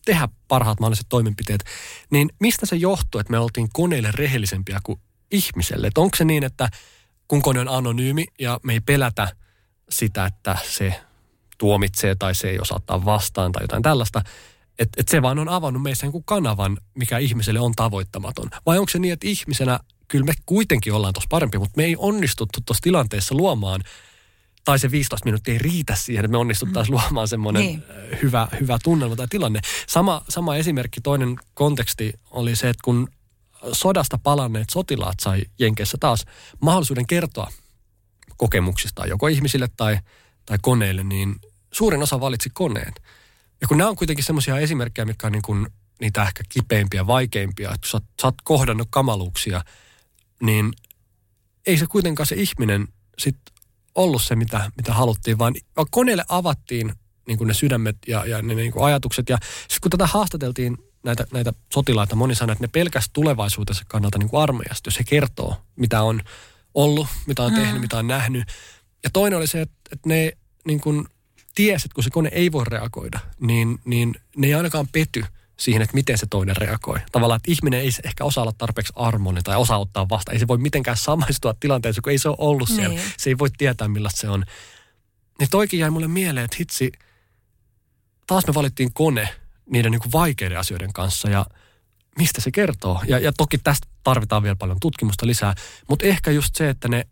[0.06, 1.64] tehdä parhaat mahdolliset toimenpiteet.
[2.12, 5.00] Niin mistä se johtuu, että me oltiin koneille rehellisempiä kuin
[5.32, 5.88] ihmiselle?
[5.88, 6.70] Että onko se niin, että
[7.28, 9.36] kun kone on anonyymi ja me ei pelätä
[9.90, 11.02] sitä, että se
[11.58, 14.22] tuomitsee tai se ei osaa ottaa vastaan tai jotain tällaista,
[14.80, 18.50] että et se vaan on avannut meissä kanavan, mikä ihmiselle on tavoittamaton.
[18.66, 19.80] Vai onko se niin, että ihmisenä
[20.12, 23.84] kyllä me kuitenkin ollaan tuossa parempi, mutta me ei onnistuttu tuossa tilanteessa luomaan
[24.66, 27.02] tai se 15 minuuttia ei riitä siihen, että me onnistuttaisiin mm.
[27.02, 27.84] luomaan semmoinen niin.
[28.22, 29.60] hyvä, hyvä tunnelma tai tilanne.
[29.88, 33.08] Sama, sama esimerkki, toinen konteksti oli se, että kun
[33.72, 36.26] sodasta palanneet sotilaat sai Jenkeissä taas
[36.62, 37.52] mahdollisuuden kertoa
[38.38, 40.00] kokemuksistaan joko ihmisille tai,
[40.46, 41.36] tai koneille, niin
[41.72, 42.94] suurin osa valitsi koneen.
[43.62, 45.68] Ja kun nämä on kuitenkin semmoisia esimerkkejä, mitkä on niin kuin
[46.02, 49.62] niitä ehkä kipeimpiä, vaikeimpia, että sä, sä oot kohdannut kamaluuksia,
[50.42, 50.74] niin
[51.68, 53.38] ei se kuitenkaan se ihminen sit
[53.96, 55.56] ollut se, mitä, mitä haluttiin, vaan
[55.92, 56.94] koneelle avattiin
[57.28, 59.30] niin kuin ne sydämet ja, ja ne niin kuin ajatukset.
[59.30, 64.18] Ja sitten kun tätä haastateltiin näitä, näitä sotilaita, moni sanoi, että ne pelkästään tulevaisuutensa kannalta
[64.18, 66.22] niin kuin armeijasta, jos he kertoo, mitä on
[66.74, 67.82] ollut, mitä on tehnyt, mm.
[67.82, 68.44] mitä on nähnyt.
[69.04, 70.32] Ja toinen oli se, että, että ne
[70.66, 71.08] niin kuin
[71.56, 75.26] tiesi, että kun se kone ei voi reagoida, niin, niin ne ei ainakaan pety
[75.62, 77.00] siihen, että miten se toinen reagoi.
[77.12, 80.32] Tavallaan, että ihminen ei ehkä osaa olla tarpeeksi armollinen tai osaa ottaa vasta.
[80.32, 82.76] Ei se voi mitenkään samaistua tilanteeseen, kun ei se ole ollut niin.
[82.76, 83.00] siellä.
[83.18, 84.46] Se ei voi tietää, millaista se on.
[85.40, 86.92] Niin toikin jäi mulle mieleen, että hitsi,
[88.28, 89.30] taas me valittiin kone
[89.70, 91.46] niiden niin kuin vaikeiden asioiden kanssa ja
[92.18, 93.02] mistä se kertoo.
[93.08, 95.56] Ja, ja toki tästä tarvitaan vielä paljon tutkimusta lisää,
[95.90, 97.08] mutta ehkä just se, että ne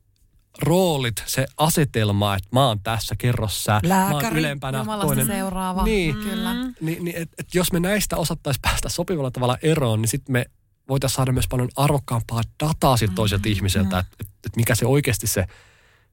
[0.61, 4.85] roolit, se asetelma, että mä oon tässä, kerrossa, Lääkäri, mä oon ylempänä.
[5.01, 5.25] toinen.
[5.25, 5.83] seuraava.
[5.83, 6.23] Niin, mm.
[6.23, 6.53] kyllä.
[6.81, 10.45] Niin, niin et, et jos me näistä osattaisiin päästä sopivalla tavalla eroon, niin sitten me
[10.89, 13.51] voitaisiin saada myös paljon arvokkaampaa dataa siltä toiselta mm.
[13.51, 13.99] ihmiseltä, mm.
[13.99, 15.45] että et, et mikä se oikeasti se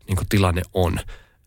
[0.08, 1.00] niin tilanne on.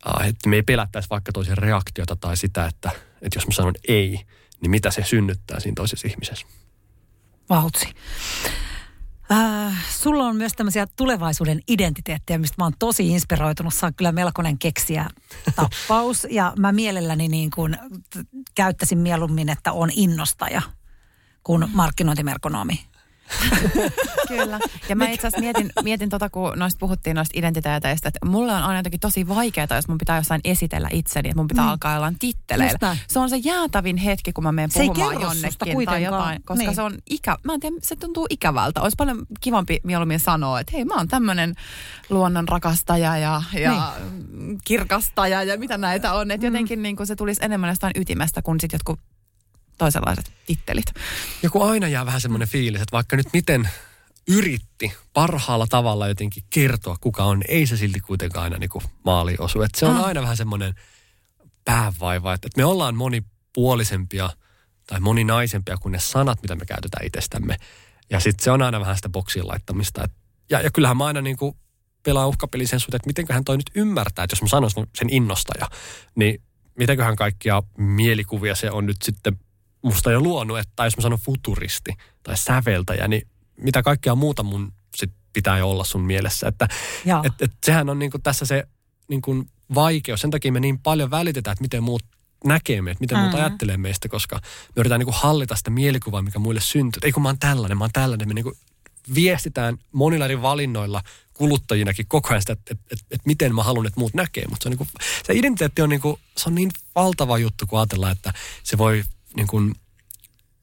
[0.07, 3.73] Uh, että me ei pelättäisi vaikka toisen reaktiota tai sitä, että, että jos mä sanon
[3.88, 4.21] ei,
[4.62, 6.47] niin mitä se synnyttää siinä toisessa ihmisessä.
[7.49, 7.88] Vautsi.
[9.32, 13.74] Äh, sulla on myös tämmöisiä tulevaisuuden identiteettejä, mistä mä oon tosi inspiroitunut.
[13.74, 15.10] Sä on kyllä melkoinen keksiä
[15.56, 16.28] tappaus.
[16.30, 17.78] ja mä mielelläni niin kuin
[18.56, 20.62] käyttäisin mieluummin, että on innostaja
[21.44, 22.88] kuin markkinointimerkonomi.
[24.28, 24.60] Kyllä.
[24.89, 28.63] Ja mä itse asiassa mietin, mietin tota, kun noista puhuttiin noista identiteeteistä, että mulle on
[28.63, 31.70] aina jotenkin tosi vaikeaa, jos mun pitää jossain esitellä itseni, että mun pitää mm.
[31.70, 32.96] alkaa jollain titteleillä.
[33.08, 36.76] Se on se jäätävin hetki, kun mä menen puhumaan jonnekin tai jotain, koska niin.
[36.76, 38.82] se on ikä, mä en tiedä, se tuntuu ikävältä.
[38.82, 41.56] Olisi paljon kivampi mieluummin sanoa, että hei mä oon tämmöinen
[42.10, 43.94] luonnon rakastaja ja, ja
[44.32, 44.58] niin.
[44.65, 46.32] kirkastaja ja mitä näitä on.
[46.32, 46.54] Että mm.
[46.54, 49.00] jotenkin niin kuin se tulisi enemmän jostain ytimestä kuin sitten jotkut
[49.80, 50.86] toisenlaiset tittelit.
[51.44, 53.70] Joku aina jää vähän semmoinen fiilis, että vaikka nyt miten
[54.28, 59.36] yritti parhaalla tavalla jotenkin kertoa, kuka on, niin ei se silti kuitenkaan aina niin maali
[59.39, 59.62] osu.
[59.62, 60.06] Että se on ah.
[60.06, 60.76] aina vähän semmoinen
[61.65, 64.30] päävaiva, että, me ollaan monipuolisempia
[64.88, 67.58] tai moninaisempia kuin ne sanat, mitä me käytetään itsestämme.
[68.10, 70.04] Ja sitten se on aina vähän sitä boksiin laittamista.
[70.04, 70.12] Et,
[70.50, 71.56] ja, ja kyllähän mä aina niin kuin
[72.04, 75.68] pelaan uhkapeli sen suhteen, että mitenköhän toi nyt ymmärtää, että jos mä sanoisin sen innostaja,
[76.15, 76.42] niin
[76.76, 79.39] mitäköhän kaikkia mielikuvia se on nyt sitten
[79.82, 81.92] musta jo luonut, että jos mä sanon futuristi
[82.24, 83.28] tai säveltäjä, niin
[83.62, 86.48] mitä kaikkea muuta mun sit pitää jo olla sun mielessä.
[86.48, 86.68] Että
[87.24, 88.68] et, et sehän on niinku tässä se
[89.08, 90.22] niinku vaikeus.
[90.22, 92.04] Sen takia me niin paljon välitetään, että miten muut
[92.46, 93.22] näkee meitä, miten mm.
[93.22, 97.00] muut ajattelee meistä, koska me yritetään niinku hallita sitä mielikuvaa, mikä muille syntyy.
[97.04, 98.28] Ei kun mä oon tällainen, mä oon tällainen.
[98.28, 98.54] Me niinku
[99.15, 103.88] viestitään monilla eri valinnoilla kuluttajinakin koko ajan sitä, että, että, että, että miten mä haluan,
[103.88, 104.46] että muut näkee.
[104.50, 104.88] Mutta se, on niinku,
[105.28, 109.04] se identiteetti on, niinku, se on niin valtava juttu, kun ajatellaan, että se voi
[109.39, 109.75] niin kuin,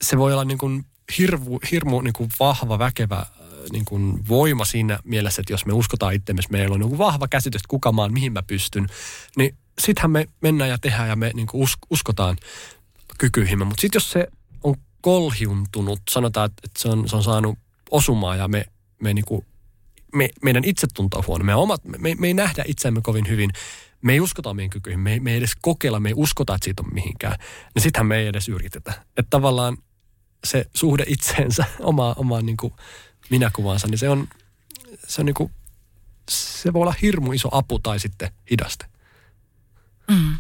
[0.02, 0.84] se voi olla niin kuin
[1.18, 3.26] hirvu, hirmu niin kuin vahva, väkevä äh,
[3.72, 7.58] niin kuin voima siinä mielessä, että jos me uskotaan itsemme, meillä on niin vahva käsitys,
[7.58, 8.86] että kuka mä oon, mihin mä pystyn,
[9.36, 12.36] niin sittenhän me mennään ja tehdään ja me niin kuin uskotaan
[13.18, 13.64] kykyihimme.
[13.64, 14.28] Mutta sitten jos se
[14.64, 17.58] on kolhiuntunut, sanotaan, että se on, se on saanut
[17.90, 18.64] osumaa ja me,
[19.02, 19.46] me, niin kuin,
[20.14, 23.50] me meidän itsetunto on huono, me, omat, me, me ei nähdä itseämme kovin hyvin,
[24.06, 26.64] me ei uskota meidän kykyihin, me ei, me ei edes kokeilla, me ei uskota, että
[26.64, 27.38] siitä on mihinkään,
[27.74, 28.92] niin sittenhän me ei edes yritetä.
[29.16, 29.76] Että tavallaan
[30.44, 32.72] se suhde itseensä, omaa, omaan niin kuin
[33.30, 34.28] minäkuvansa, niin se on,
[35.06, 35.50] se on niin kuin,
[36.30, 38.86] se voi olla hirmu iso apu tai sitten hidaste.
[40.10, 40.36] Mm.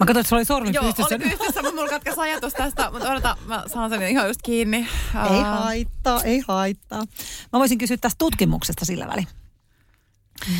[0.00, 1.14] Mä katsoin, että se oli sormi Joo, pystyssä.
[1.14, 2.90] oli pystyssä, mutta mulla katkesi ajatus tästä.
[2.90, 4.76] Mutta odota, mä saan sen ihan just kiinni.
[4.76, 7.04] Ei Aa, haittaa, ei haittaa.
[7.52, 9.28] Mä voisin kysyä tästä tutkimuksesta sillä väliin.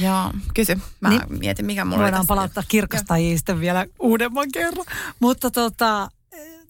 [0.00, 0.78] Joo, kysy.
[1.00, 1.20] Mä Niin.
[1.38, 4.86] mietin, mikä mulla Voidaan palauttaa kirkastajia sitten vielä uudemman kerran.
[5.20, 6.10] Mutta tota,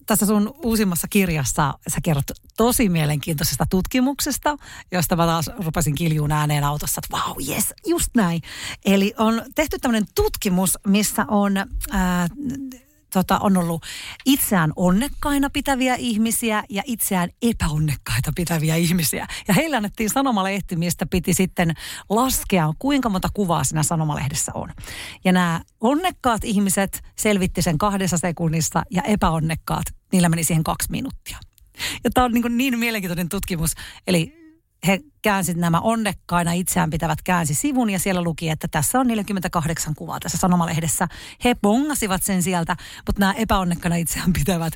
[0.05, 2.25] tässä sun uusimmassa kirjassa sä kerrot
[2.57, 4.57] tosi mielenkiintoisesta tutkimuksesta,
[4.91, 8.41] josta mä taas rupesin kiljuun ääneen autossa, että vau, wow, yes, just näin.
[8.85, 11.57] Eli on tehty tämmöinen tutkimus, missä on...
[11.91, 12.27] Ää,
[13.13, 13.85] tota, on ollut
[14.25, 19.27] itseään onnekkaina pitäviä ihmisiä ja itseään epäonnekkaita pitäviä ihmisiä.
[19.47, 21.73] Ja heille annettiin sanomalehti, mistä piti sitten
[22.09, 24.69] laskea, kuinka monta kuvaa siinä sanomalehdessä on.
[25.25, 31.37] Ja nämä onnekkaat ihmiset selvitti sen kahdessa sekunnissa ja epäonnekkaat, niillä meni siihen kaksi minuuttia.
[32.03, 33.71] Ja tämä on niin, niin mielenkiintoinen tutkimus.
[34.07, 34.39] Eli
[34.87, 39.95] he käänsit nämä onnekkaina itseään pitävät käänsi sivun ja siellä luki, että tässä on 48
[39.95, 41.07] kuvaa tässä sanomalehdessä.
[41.43, 42.75] He bongasivat sen sieltä,
[43.07, 44.73] mutta nämä epäonnekkaina itseään pitävät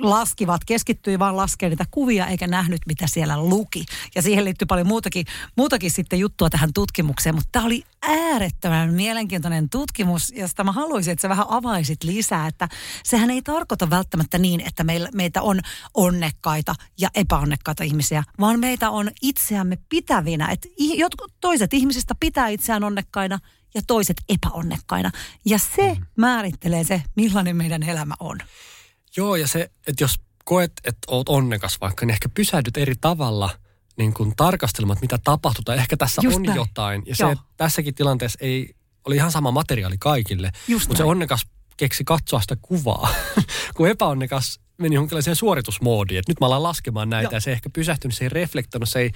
[0.00, 3.84] laskivat, keskittyi vaan laskemaan niitä kuvia eikä nähnyt, mitä siellä luki.
[4.14, 5.26] Ja siihen liittyy paljon muutakin,
[5.56, 11.22] muutakin sitten juttua tähän tutkimukseen, mutta tämä oli äärettömän mielenkiintoinen tutkimus, josta mä haluaisin, että
[11.22, 12.68] sä vähän avaisit lisää, että
[13.04, 15.60] sehän ei tarkoita välttämättä niin, että meillä, meitä on
[15.94, 19.10] onnekkaita ja epäonnekkaita ihmisiä, vaan meitä on
[19.56, 20.48] itseämme pitävinä.
[20.52, 23.38] Että ih- jotkut toiset ihmisistä pitää itseään onnekkaina
[23.74, 25.10] ja toiset epäonnekkaina.
[25.44, 26.06] Ja se mm.
[26.16, 28.38] määrittelee se, millainen meidän elämä on.
[29.16, 30.14] Joo, ja se, että jos
[30.44, 33.50] koet, että oot onnekas vaikka, niin ehkä pysähdyt eri tavalla
[33.98, 36.56] niin kuin tarkastelemaan, mitä tapahtuu, tai ehkä tässä Just on näin.
[36.56, 37.02] jotain.
[37.06, 37.34] Ja Joo.
[37.34, 41.10] se, tässäkin tilanteessa ei, oli ihan sama materiaali kaikille, Just mutta se näin.
[41.10, 43.08] onnekas keksi katsoa sitä kuvaa,
[43.76, 47.36] kun epäonnekas meni jonkinlaiseen suoritusmoodiin, että nyt mä alan laskemaan näitä, Joo.
[47.36, 49.12] ja se ei ehkä pysähtynyt, se ei reflektoinut, se ei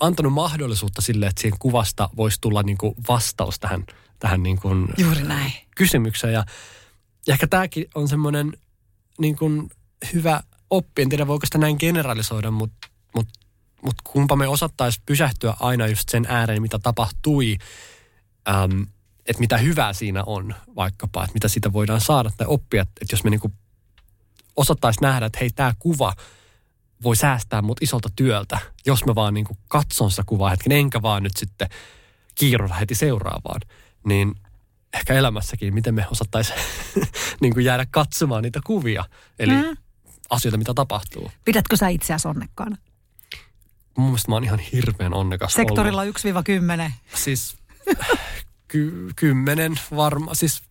[0.00, 3.84] antanut mahdollisuutta sille, että siihen kuvasta voisi tulla niin kuin vastaus tähän,
[4.18, 5.52] tähän niin kuin Juuri näin.
[5.76, 6.32] kysymykseen.
[6.32, 6.44] Ja,
[7.26, 8.52] ja ehkä tämäkin on semmoinen
[9.18, 9.70] niin kuin
[10.12, 11.02] hyvä oppi.
[11.02, 13.28] En tiedä, voiko sitä näin generalisoida, mutta mut,
[13.82, 17.56] mut kumpa me osattaisi pysähtyä aina just sen ääreen, mitä tapahtui,
[18.48, 18.86] äm,
[19.26, 22.82] että mitä hyvää siinä on vaikkapa, että mitä siitä voidaan saada tai oppia.
[22.82, 23.52] Että jos me niin kuin
[24.56, 26.14] osattaisi nähdä, että hei, tämä kuva
[27.02, 31.02] voi säästää mut isolta työltä, jos mä vaan niin kuin katson sitä kuvaa hetken, enkä
[31.02, 31.68] vaan nyt sitten
[32.34, 33.60] kiirulla heti seuraavaan.
[34.04, 34.34] Niin
[34.94, 36.58] ehkä elämässäkin, miten me osattaisiin
[37.40, 39.04] niin kuin jäädä katsomaan niitä kuvia.
[39.38, 39.52] Eli.
[39.52, 39.76] Mm.
[40.30, 41.30] asioita, mitä tapahtuu.
[41.44, 42.76] Pidätkö sä itseäsi onnekkaana?
[43.96, 46.18] Mun mielestä mä oon ihan hirveän onnekas Sektorilla ollut.
[46.88, 46.92] 1-10.
[47.14, 47.56] Siis
[48.68, 50.34] ky- kymmenen varma.
[50.34, 50.62] Siis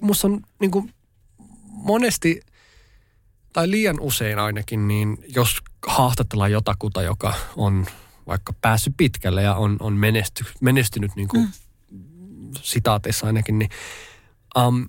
[0.00, 0.94] musta on niin kuin
[1.66, 2.40] monesti,
[3.56, 7.86] tai liian usein ainakin, niin jos haastatellaan jotakuta, joka on
[8.26, 11.48] vaikka päässyt pitkälle ja on, on menesty, menestynyt niin kuin
[11.90, 12.50] mm.
[12.62, 13.70] sitaateissa ainakin, niin,
[14.58, 14.88] um,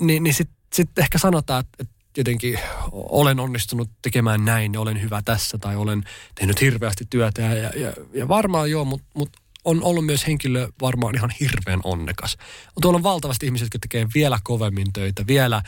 [0.00, 2.58] niin, niin sitten sit ehkä sanotaan, että, että jotenkin
[2.92, 6.02] olen onnistunut tekemään näin ja olen hyvä tässä tai olen
[6.34, 9.30] tehnyt hirveästi työtä ja, ja, ja varmaan joo, mutta mut
[9.64, 12.36] on ollut myös henkilö varmaan ihan hirveän onnekas.
[12.80, 15.62] Tuolla on valtavasti ihmisiä, jotka tekee vielä kovemmin töitä, vielä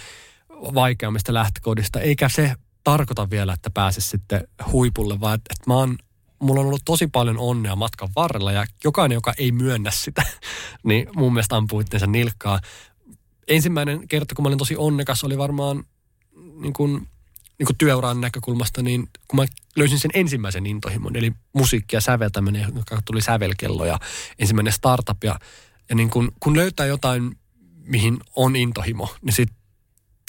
[0.75, 5.99] vaikeammista lähtökohdista, eikä se tarkoita vielä, että pääsisi sitten huipulle, vaan että, että mä oon,
[6.39, 10.23] mulla on ollut tosi paljon onnea matkan varrella ja jokainen, joka ei myönnä sitä,
[10.85, 12.61] niin mun mielestä ampuu itseensä nilkkaa.
[13.49, 15.85] Ensimmäinen kerta, kun mä olin tosi onnekas, oli varmaan
[16.61, 17.09] niin kuin,
[17.59, 22.73] niin kuin työuran näkökulmasta, niin kun mä löysin sen ensimmäisen intohimon, eli musiikki ja säveltäminen,
[22.77, 23.99] joka tuli sävelkello ja
[24.39, 25.25] ensimmäinen startup.
[25.25, 25.39] Ja,
[25.89, 27.39] ja niin kun, kun löytää jotain,
[27.85, 29.51] mihin on intohimo, niin sit,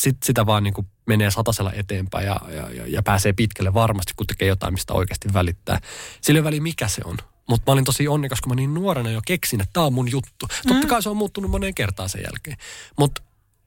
[0.02, 4.14] sit sitä vaan niin kuin menee satasella eteenpäin ja, ja, ja, ja pääsee pitkälle varmasti,
[4.16, 5.80] kun tekee jotain, mistä oikeasti välittää.
[6.22, 7.18] Sillä ei väliä, mikä se on.
[7.50, 10.12] Mutta mä olin tosi onnekas, kun mä niin nuorena jo keksin, että tämä on mun
[10.12, 10.48] juttu.
[10.68, 12.58] Totta kai se on muuttunut moneen kertaan sen jälkeen.
[12.98, 13.22] Mutta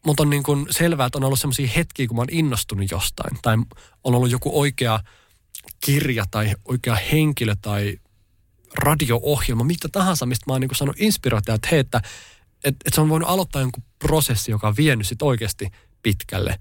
[0.07, 3.39] mutta on niin kuin selvää, että on ollut sellaisia hetkiä, kun mä oon innostunut jostain.
[3.43, 3.57] Tai
[4.05, 5.01] on ollut joku oikea
[5.81, 7.99] kirja tai oikea henkilö tai
[8.79, 13.01] radio-ohjelma, mitä tahansa, mistä mä oon niin saanut inspiraatiota, että hei, että, että, että se
[13.01, 15.71] on voinut aloittaa jonkun prosessi, joka on vienyt sit oikeasti
[16.03, 16.59] pitkälle.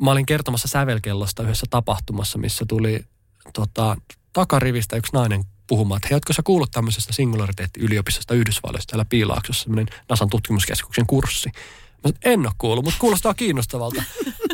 [0.00, 3.04] Mä olin kertomassa sävelkellosta yhdessä tapahtumassa, missä tuli
[3.52, 3.96] tota,
[4.32, 9.86] takarivistä yksi nainen puhumaan, että hei, ootko sä kuullut tämmöisestä singulariteetti-yliopistosta Yhdysvalloista täällä Piilaaksossa, semmoinen
[10.08, 11.48] NASAn tutkimuskeskuksen kurssi.
[11.48, 11.60] Mä
[12.02, 14.02] sanoin, en ole kuullut, mutta kuulostaa kiinnostavalta.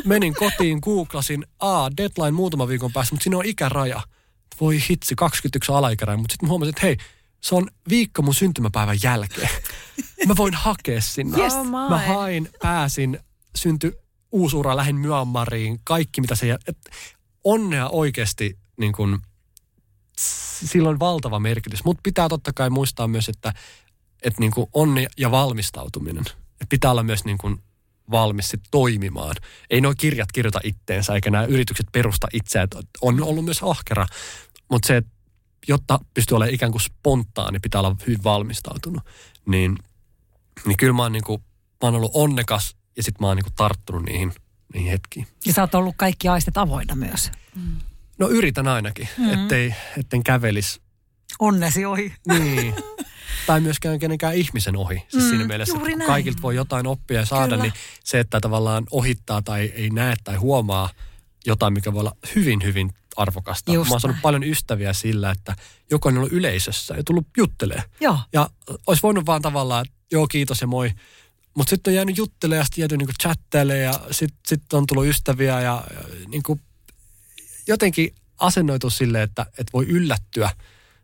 [0.05, 4.01] Menin kotiin, googlasin, a deadline muutama viikon päästä, mutta siinä on ikäraja.
[4.61, 6.97] Voi hitsi, 21 alaikäraja, mutta sitten mä huomasin, että hei,
[7.41, 9.49] se on viikko mun syntymäpäivän jälkeen.
[10.27, 11.37] Mä voin hakea sinne.
[11.37, 11.53] Yes.
[11.53, 11.65] Oh.
[11.65, 13.19] Mä hain, pääsin,
[13.55, 13.91] syntyi
[14.31, 16.57] uusi ura, lähdin Myanmariin, kaikki mitä se...
[16.67, 16.77] Et
[17.43, 19.21] onnea oikeasti niin kun,
[20.65, 21.83] sillä on valtava merkitys.
[21.83, 23.53] Mutta pitää totta kai muistaa myös, että,
[24.23, 26.23] että niin kuin onni ja valmistautuminen.
[26.27, 27.63] Että pitää olla myös niin kuin
[28.11, 29.35] valmis sit toimimaan.
[29.69, 32.67] Ei nuo kirjat kirjoita itteensä, eikä nämä yritykset perusta itseään.
[33.01, 34.05] On ollut myös ahkera,
[34.69, 35.11] mutta se, että
[35.67, 39.03] jotta pystyy olemaan ikään kuin spontaani, pitää olla hyvin valmistautunut.
[39.45, 39.77] Niin,
[40.65, 43.43] niin kyllä mä oon, niin kuin, mä oon ollut onnekas ja sitten mä oon niin
[43.43, 44.33] kuin tarttunut niihin,
[44.73, 45.27] niihin hetkiin.
[45.45, 47.31] Ja sä oot ollut kaikki aistet avoinna myös.
[47.55, 47.77] Mm.
[48.19, 49.41] No yritän ainakin, mm-hmm.
[49.41, 50.81] ettei, etten kävelisi.
[51.39, 52.13] Onnesi ohi.
[52.27, 52.75] Niin.
[53.47, 55.03] tai myöskään kenenkään ihmisen ohi.
[55.07, 56.07] Siis mm, siinä mielessä, että näin.
[56.07, 57.63] kaikilta voi jotain oppia ja saada, Kyllä.
[57.63, 60.89] niin se, että tavallaan ohittaa tai ei näe tai huomaa
[61.45, 63.71] jotain, mikä voi olla hyvin, hyvin arvokasta.
[63.71, 65.55] Just Mä oon saanut paljon ystäviä sillä, että
[65.91, 67.83] jokainen on ollut yleisössä ja tullut juttelee.
[67.99, 68.17] Joo.
[68.33, 68.49] Ja
[68.87, 70.91] olisi voinut vaan tavallaan, että joo kiitos ja moi.
[71.53, 75.05] Mutta sitten on jäänyt juttelemaan ja sitten jäänyt niinku chattailemaan ja sitten sit on tullut
[75.05, 76.59] ystäviä ja, ja niinku
[77.67, 80.49] jotenkin asennoitu silleen, että, että voi yllättyä.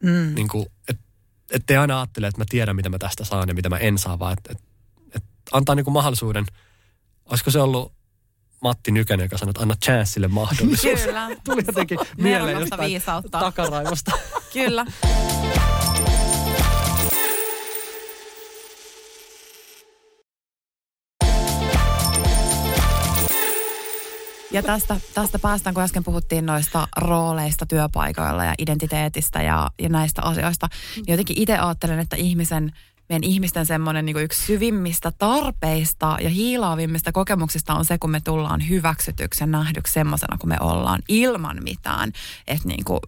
[0.04, 0.36] Mm.
[0.36, 1.04] Niinku, että
[1.52, 3.98] et ei aina ajattele, että mä tiedän, mitä mä tästä saan ja mitä mä en
[3.98, 4.60] saa, vaan että et,
[5.16, 6.46] et antaa niinku mahdollisuuden.
[7.26, 7.94] Olisiko se ollut
[8.62, 11.02] Matti Nykänen, joka sanoi, että anna chanceille mahdollisuus.
[11.02, 11.30] Kyllä.
[11.46, 13.40] Tuli jotenkin mieleen jostain viisautta.
[13.40, 14.12] takaraivosta.
[14.54, 14.86] Kyllä.
[24.52, 30.22] Ja tästä, tästä päästään, kun äsken puhuttiin noista rooleista työpaikoilla ja identiteetistä ja, ja näistä
[30.22, 32.72] asioista, niin jotenkin itse ajattelen, että ihmisen
[33.10, 38.70] meidän ihmisten semmoinen niin yksi syvimmistä tarpeista ja hiilaavimmista kokemuksista on se, kun me tullaan
[38.70, 42.12] hyväksytyksi ja nähdyksi semmoisena kuin me ollaan ilman mitään.
[42.48, 43.00] Että niin kuin,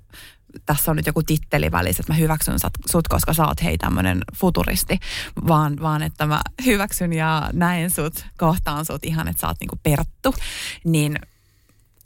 [0.66, 2.60] tässä on nyt joku titteli välissä, että mä hyväksyn
[2.92, 5.00] sut, koska sä oot hei tämmöinen futuristi,
[5.48, 9.80] vaan, vaan että mä hyväksyn ja näen sut, kohtaan sut ihan, että sä oot niinku
[9.84, 10.36] perttu.
[10.84, 11.20] Niin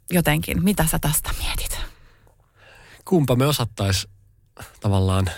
[0.10, 1.80] jotenkin, mitä sä tästä mietit?
[3.06, 4.08] Kumpa me osattais
[4.80, 5.30] tavallaan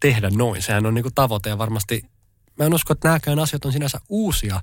[0.00, 0.62] tehdä noin.
[0.62, 2.02] Sehän on niinku tavoite ja varmasti,
[2.58, 4.60] mä en usko, että nämäkään asiat on sinänsä uusia,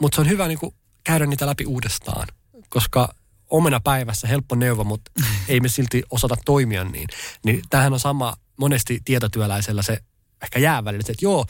[0.00, 2.28] mutta se on hyvä niinku käydä niitä läpi uudestaan,
[2.68, 3.14] koska
[3.52, 5.10] omena päivässä helppo neuvo, mutta
[5.48, 7.08] ei me silti osata toimia niin.
[7.44, 9.98] Niin tämähän on sama monesti tietotyöläisellä se
[10.42, 11.46] ehkä jää välillä, että joo,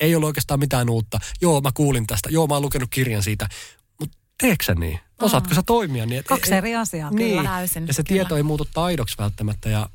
[0.00, 1.18] ei ole oikeastaan mitään uutta.
[1.40, 2.28] Joo, mä kuulin tästä.
[2.32, 3.48] Joo, mä oon lukenut kirjan siitä.
[4.00, 5.00] Mutta teekö niin?
[5.20, 6.24] Osaatko sä toimia niin?
[6.24, 7.30] Kaksi eri asiaa, niin.
[7.30, 7.48] kyllä.
[7.50, 8.18] Täysin, ja se kyllä.
[8.18, 9.68] tieto ei muutu taidoksi välttämättä.
[9.68, 9.90] Ja,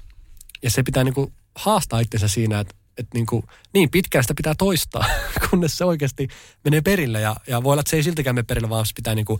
[0.63, 3.43] ja se pitää niinku haastaa itsensä siinä, että että niin, kuin,
[3.74, 5.06] niin pitkään sitä pitää toistaa,
[5.50, 6.28] kunnes se oikeasti
[6.63, 7.21] menee perille.
[7.21, 9.39] Ja, ja voi olla, että se ei siltikään mene perille, vaan se pitää, niin kuin,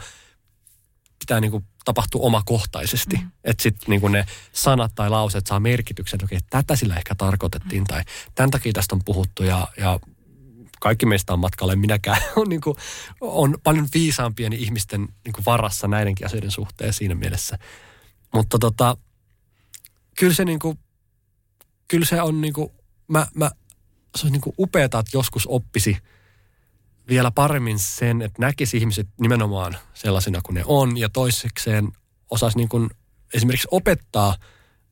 [1.22, 3.16] pitää niin kuin tapahtua omakohtaisesti.
[3.16, 3.32] Mm.
[3.44, 7.82] Että sitten niin ne sanat tai lauseet saa merkityksen, että okei, tätä sillä ehkä tarkoitettiin
[7.82, 7.88] mm.
[7.88, 8.04] tai
[8.36, 10.00] tämän takia tästä on puhuttu ja, ja
[10.80, 12.78] kaikki meistä on matkalle, minäkään on, niin kuin,
[13.22, 17.58] on paljon viisaampien ihmisten niin kuin varassa näidenkin asioiden suhteen siinä mielessä.
[18.34, 18.98] Mutta tota,
[20.18, 20.80] kyllä se, niin kuin,
[21.88, 22.70] kyllä se on niin kuin,
[23.08, 23.52] mä, mä,
[24.16, 25.98] se on niin kuin upeata, että joskus oppisi
[27.12, 31.92] vielä paremmin sen, että näkisi ihmiset nimenomaan sellaisina kuin ne on ja toisekseen
[32.30, 32.90] osaisi niin kuin
[33.34, 34.36] esimerkiksi opettaa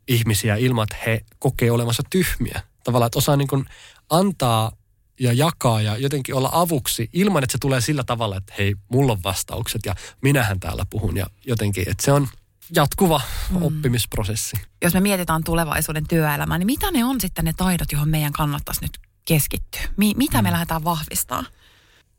[0.07, 2.61] ihmisiä ilman, että he kokee olemassa tyhmiä.
[2.83, 3.65] Tavallaan, että osaa niin kuin
[4.09, 4.71] antaa
[5.19, 9.11] ja jakaa ja jotenkin olla avuksi ilman, että se tulee sillä tavalla, että hei, mulla
[9.11, 12.27] on vastaukset ja minähän täällä puhun ja jotenkin, että se on
[12.75, 13.63] jatkuva mm.
[13.63, 14.57] oppimisprosessi.
[14.81, 18.81] Jos me mietitään tulevaisuuden työelämää, niin mitä ne on sitten ne taidot, johon meidän kannattaisi
[18.81, 19.81] nyt keskittyä?
[19.97, 20.43] Mi- mitä mm.
[20.43, 21.43] me lähdetään vahvistaa?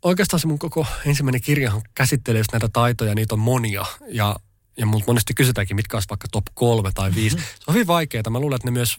[0.03, 4.37] Oikeastaan se mun koko ensimmäinen kirja käsittelee näitä taitoja, niitä on monia ja
[4.77, 7.37] ja multa monesti kysytäänkin, mitkä olisi vaikka top kolme tai viisi.
[7.37, 7.49] Mm-hmm.
[7.49, 8.31] Se on hyvin vaikeaa.
[8.31, 8.99] Mä luulen, että ne myös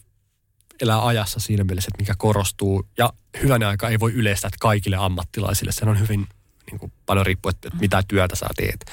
[0.81, 2.87] elää ajassa siinä mielessä, että mikä korostuu.
[2.97, 5.71] Ja hyvänä aika ei voi yleistää että kaikille ammattilaisille.
[5.71, 6.27] Se on hyvin
[6.71, 8.85] niin kuin, paljon riippuu, että, että mitä työtä sä teet.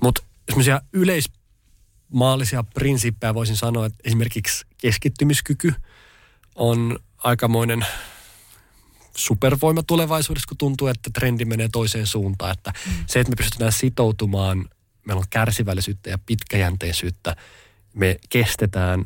[0.00, 5.74] Mutta semmoisia yleismaallisia prinsiippejä voisin sanoa, että esimerkiksi keskittymiskyky
[6.54, 7.86] on aikamoinen
[9.16, 12.52] supervoima tulevaisuudessa, kun tuntuu, että trendi menee toiseen suuntaan.
[12.52, 12.92] Että mm.
[13.06, 14.68] se, että me pystytään sitoutumaan,
[15.06, 17.36] meillä on kärsivällisyyttä ja pitkäjänteisyyttä,
[17.94, 19.04] me kestetään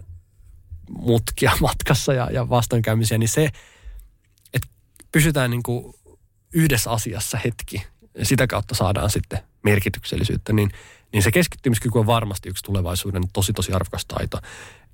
[0.90, 3.50] mutkia matkassa ja, ja vastoinkäymisiä, niin se,
[4.54, 4.68] että
[5.12, 5.94] pysytään niin kuin
[6.52, 10.70] yhdessä asiassa hetki ja sitä kautta saadaan sitten merkityksellisyyttä, niin,
[11.12, 14.38] niin se keskittymiskyky on varmasti yksi tulevaisuuden tosi tosi arvokas taito.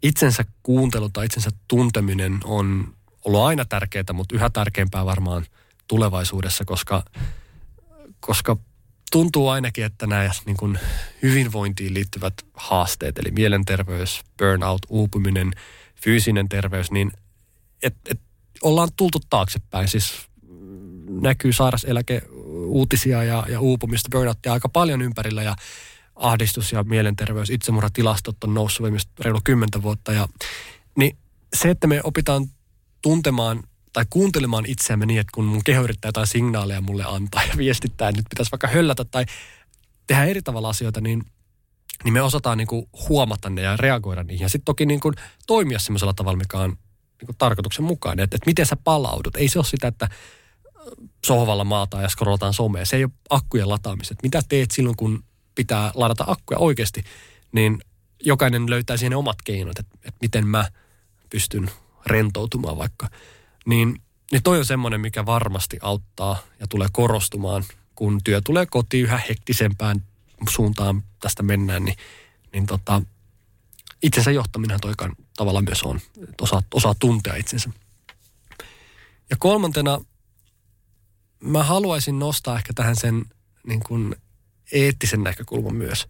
[0.02, 2.95] Itsensä kuuntelu tai itsensä tunteminen on
[3.26, 5.46] ollut aina tärkeää, mutta yhä tärkeämpää varmaan
[5.88, 7.02] tulevaisuudessa, koska,
[8.20, 8.56] koska
[9.12, 10.78] tuntuu ainakin, että nämä niin kuin
[11.22, 15.52] hyvinvointiin liittyvät haasteet, eli mielenterveys, burnout, uupuminen,
[16.04, 17.12] fyysinen terveys, niin
[17.82, 18.20] et, et,
[18.62, 19.88] ollaan tultu taaksepäin.
[19.88, 20.14] Siis
[21.20, 25.56] näkyy sairaseläkeuutisia ja, ja uupumista, burnouttia aika paljon ympärillä ja
[26.16, 30.12] ahdistus ja mielenterveys, itsemurhatilastot on noussut viimeistä reilu kymmentä vuotta.
[30.12, 30.28] Ja,
[30.96, 31.16] niin
[31.54, 32.46] se, että me opitaan
[33.06, 37.56] tuntemaan tai kuuntelemaan itseämme niin, että kun mun keho yrittää jotain signaaleja mulle antaa ja
[37.56, 39.24] viestittää, että nyt pitäisi vaikka höllätä tai
[40.06, 41.24] tehdä eri tavalla asioita, niin,
[42.04, 44.44] niin me osataan niin kuin huomata ne ja reagoida niihin.
[44.44, 45.14] Ja sitten toki niin kuin
[45.46, 48.24] toimia semmoisella tavalla, mikä on niin kuin tarkoituksen mukainen.
[48.24, 49.36] Että, että miten sä palaudut.
[49.36, 50.08] Ei se ole sitä, että
[51.26, 52.84] sohvalla maataan ja scrollataan somea.
[52.84, 54.18] Se ei ole akkujen lataamiset.
[54.22, 57.04] Mitä teet silloin, kun pitää ladata akkuja oikeasti,
[57.52, 57.78] niin
[58.22, 60.70] jokainen löytää siihen omat keinot, että, että miten mä
[61.30, 61.70] pystyn
[62.06, 63.10] rentoutumaan vaikka.
[63.66, 64.02] Niin,
[64.32, 69.20] niin toi on semmoinen, mikä varmasti auttaa ja tulee korostumaan, kun työ tulee kotiin yhä
[69.28, 70.02] hektisempään
[70.48, 71.96] suuntaan tästä mennään, niin,
[72.52, 73.02] niin tota,
[74.02, 77.70] itsensä johtaminen toikaan tavalla myös on, että osaa, osaa tuntea itsensä.
[79.30, 80.00] Ja kolmantena
[81.40, 83.24] mä haluaisin nostaa ehkä tähän sen
[83.66, 84.16] niin kuin
[84.72, 86.06] eettisen näkökulman myös.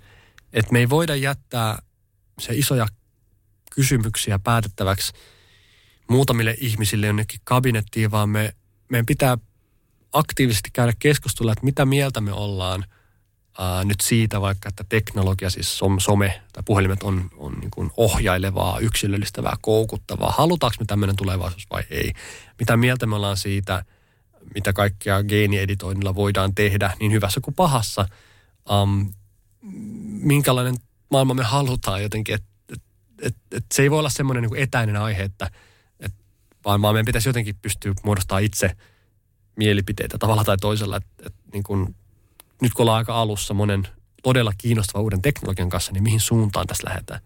[0.53, 1.79] Että me ei voida jättää
[2.39, 2.87] se isoja
[3.71, 5.13] kysymyksiä päätettäväksi
[6.09, 8.55] muutamille ihmisille jonnekin kabinettiin, vaan me,
[8.89, 9.39] meidän pitää
[10.13, 12.85] aktiivisesti käydä keskustelua, että mitä mieltä me ollaan
[13.59, 18.79] ää, nyt siitä vaikka, että teknologia, siis some tai puhelimet on, on niin kuin ohjailevaa,
[18.79, 20.35] yksilöllistävää, koukuttavaa.
[20.39, 22.13] Halutaanko me tämmöinen tulevaisuus vai ei?
[22.59, 23.85] Mitä mieltä me ollaan siitä,
[24.55, 28.09] mitä kaikkea geenieditoinnilla voidaan tehdä, niin hyvässä kuin pahassa.
[28.71, 29.13] Um,
[30.07, 30.77] minkälainen
[31.11, 32.83] maailma me halutaan jotenkin, että et,
[33.23, 35.53] et, et se ei voi olla semmoinen niin etäinen aihe, että et,
[36.67, 38.77] vaan, meidän pitäisi jotenkin pystyä muodostamaan itse
[39.57, 40.97] mielipiteitä tavalla tai toisella.
[40.97, 41.95] Et, et, niin kun,
[42.63, 43.89] nyt kun ollaan aika alussa monen
[44.23, 47.21] todella kiinnostava uuden teknologian kanssa, niin mihin suuntaan tässä lähdetään?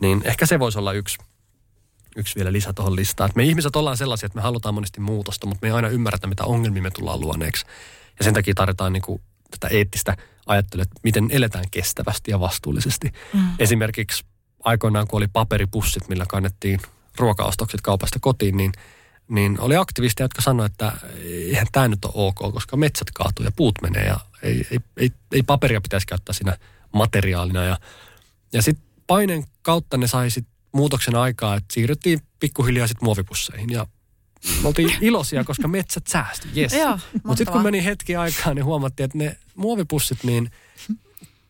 [0.00, 1.18] Niin ehkä se voisi olla yksi,
[2.16, 3.30] yksi vielä lisä tuohon listaan.
[3.30, 6.26] Et me ihmiset ollaan sellaisia, että me halutaan monesti muutosta, mutta me ei aina ymmärretä,
[6.26, 7.66] mitä ongelmia me tullaan luoneeksi.
[8.18, 10.16] Ja sen takia tarvitaan niin kuin tätä eettistä
[10.46, 13.12] ajattelua, että miten eletään kestävästi ja vastuullisesti.
[13.32, 13.48] Mm.
[13.58, 14.24] Esimerkiksi
[14.64, 16.80] aikoinaan, kun oli paperipussit, millä kannettiin
[17.18, 18.72] ruokaostokset kaupasta kotiin, niin,
[19.28, 20.92] niin oli aktivisteja, jotka sanoivat, että
[21.24, 25.10] eihän tämä nyt ole ok, koska metsät kaatuu ja puut menee ja ei, ei, ei,
[25.32, 26.56] ei paperia pitäisi käyttää siinä
[26.92, 27.64] materiaalina.
[27.64, 27.78] Ja,
[28.52, 33.86] ja sitten paineen kautta ne sai sit muutoksen aikaa, että siirryttiin pikkuhiljaa sitten muovipusseihin ja
[34.62, 36.72] me oltiin iloisia, koska metsät säästyi, yes.
[37.12, 40.50] Mutta sitten kun meni hetki aikaa, niin huomattiin, että ne muovipussit, niin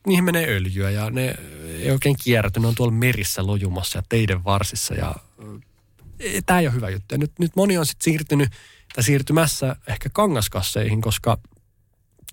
[0.06, 1.34] niihin menee öljyä ja ne
[1.78, 2.60] ei oikein kierräty.
[2.60, 5.14] Ne on tuolla merissä lojumassa ja teiden varsissa ja
[6.46, 7.14] tämä ei ole hyvä juttu.
[7.14, 8.48] Ja nyt, nyt moni on sitten siirtynyt
[8.94, 11.38] tai siirtymässä ehkä kangaskasseihin, koska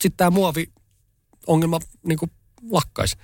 [0.01, 0.71] sitten tämä muovi
[1.47, 2.19] ongelma niin
[2.69, 3.17] lakkaisi.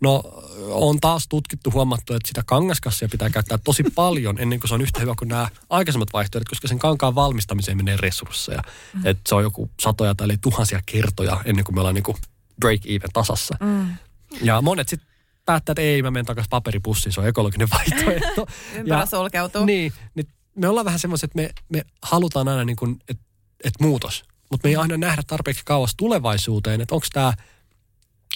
[0.00, 0.22] No
[0.68, 4.80] on taas tutkittu, huomattu, että sitä kangaskassia pitää käyttää tosi paljon ennen kuin se on
[4.80, 8.62] yhtä hyvä kuin nämä aikaisemmat vaihtoehdot, koska sen kankaan valmistamiseen menee resursseja.
[8.94, 9.06] Mm.
[9.06, 12.16] Että se on joku satoja tai tuhansia kertoja ennen kuin me ollaan niin
[12.60, 13.56] break even tasassa.
[13.60, 13.94] Mm.
[14.42, 15.09] Ja monet sitten
[15.50, 18.46] päättää, että ei, mä menen takaisin paperipussiin, se on ekologinen vaihtoehto.
[18.74, 19.64] Ympärä sulkeutuu.
[19.64, 23.22] Niin, niin me ollaan vähän semmoiset, että me, me halutaan aina niin kuin, että
[23.64, 24.24] et muutos.
[24.50, 27.32] Mutta me ei aina nähdä tarpeeksi kauas tulevaisuuteen, että onko tämä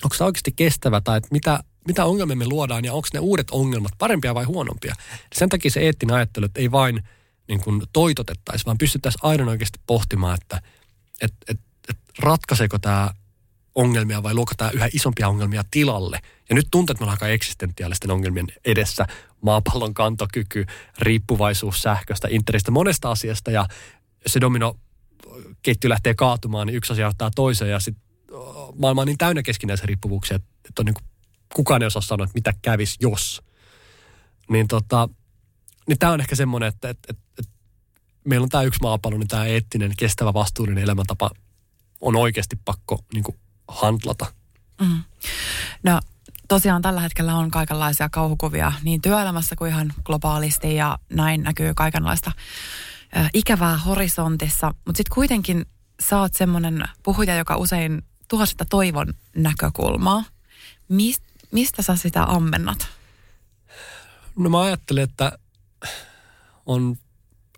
[0.04, 3.50] onko tämä oikeasti kestävä tai että mitä, mitä ongelmia me luodaan ja onko ne uudet
[3.50, 4.94] ongelmat parempia vai huonompia.
[5.34, 7.02] Sen takia se eettinen ajattelu, että ei vain
[7.48, 10.62] niin kuin toitotettaisi, vaan pystyttäisiin aina oikeasti pohtimaan, että
[11.20, 13.10] et, et, et ratkaiseeko tämä
[13.74, 16.20] ongelmia vai luoko tämä yhä isompia ongelmia tilalle.
[16.48, 19.06] Ja nyt tuntuu, että me ollaan aika eksistentiaalisten ongelmien edessä.
[19.40, 20.66] Maapallon kantokyky,
[20.98, 23.66] riippuvaisuus sähköstä, internetistä, monesta asiasta ja
[24.26, 24.76] se domino
[25.62, 28.04] ketju lähtee kaatumaan, niin yksi asia ottaa toisen ja sitten
[28.78, 31.04] maailma on niin täynnä keskinäisiä riippuvuuksia, että on niin kuin,
[31.54, 33.42] kukaan ei osaa sanoa, että mitä kävisi, jos.
[34.48, 35.08] Niin, tota,
[35.88, 37.52] niin tämä on ehkä semmoinen, että, että, että, että
[38.24, 41.30] meillä on tämä yksi maapallo, niin tämä eettinen, kestävä, vastuullinen elämäntapa
[42.00, 43.38] on oikeasti pakko niin kuin,
[43.68, 44.26] handlata.
[44.80, 45.02] Mm.
[45.82, 46.00] No
[46.48, 52.32] tosiaan tällä hetkellä on kaikenlaisia kauhukuvia niin työelämässä kuin ihan globaalisti ja näin näkyy kaikenlaista
[53.34, 54.66] ikävää horisontissa.
[54.66, 55.66] Mutta sitten kuitenkin
[56.02, 60.24] sä oot semmoinen puhuja, joka usein tuo sitä toivon näkökulmaa.
[60.88, 61.22] Mist,
[61.52, 62.88] mistä sä sitä ammennat?
[64.36, 65.38] No mä ajattelen, että
[66.66, 66.96] on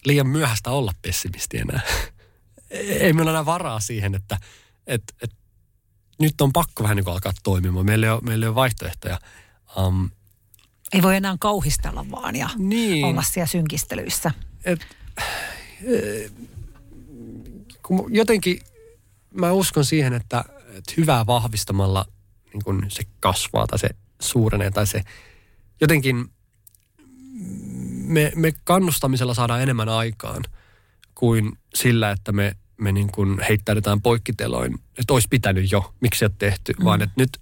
[0.05, 1.81] liian myöhäistä olla pessimisti enää.
[2.71, 4.39] Ei meillä enää varaa siihen, että
[4.87, 5.31] et, et,
[6.19, 7.87] nyt on pakko vähän niin kuin alkaa toimimaan.
[7.87, 9.21] Meillä ei ole, meillä ei ole vaihtoehtoja.
[9.79, 10.11] Um,
[10.93, 14.31] ei voi enää kauhistella vaan ja niin, olla siellä synkistelyissä.
[14.65, 14.87] Et,
[15.83, 16.31] e,
[17.83, 18.61] kun jotenkin
[19.35, 20.45] mä uskon siihen, että
[20.77, 22.07] että hyvää vahvistamalla
[22.53, 23.89] niin kun se kasvaa tai se
[24.21, 25.03] suurenee tai se
[25.81, 26.31] jotenkin
[28.07, 30.45] me, me kannustamisella saadaan enemmän aikaan
[31.15, 36.31] kuin sillä, että me, me niin kuin heittäydytään poikkiteloin, että olisi pitänyt jo, miksi se
[36.39, 36.85] tehty, mm.
[36.85, 37.39] vaan että nyt,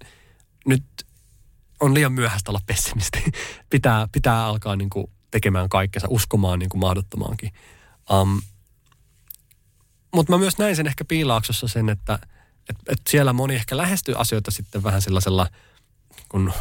[0.65, 0.83] nyt
[1.79, 3.23] on liian myöhäistä olla pessimisti.
[3.69, 7.51] pitää, pitää alkaa niin kuin tekemään kaikkensa, uskomaan niin kuin mahdottomaankin.
[8.11, 8.41] Um,
[10.13, 12.19] mutta mä myös näin sen ehkä piilaaksossa sen, että
[12.69, 15.47] et, et siellä moni ehkä lähestyy asioita sitten vähän sellaisella
[16.29, 16.53] kun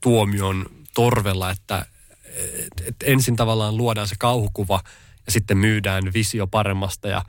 [0.00, 1.86] tuomion torvella, että
[2.58, 4.80] et, et ensin tavallaan luodaan se kauhukuva
[5.26, 7.24] ja sitten myydään visio paremmasta ja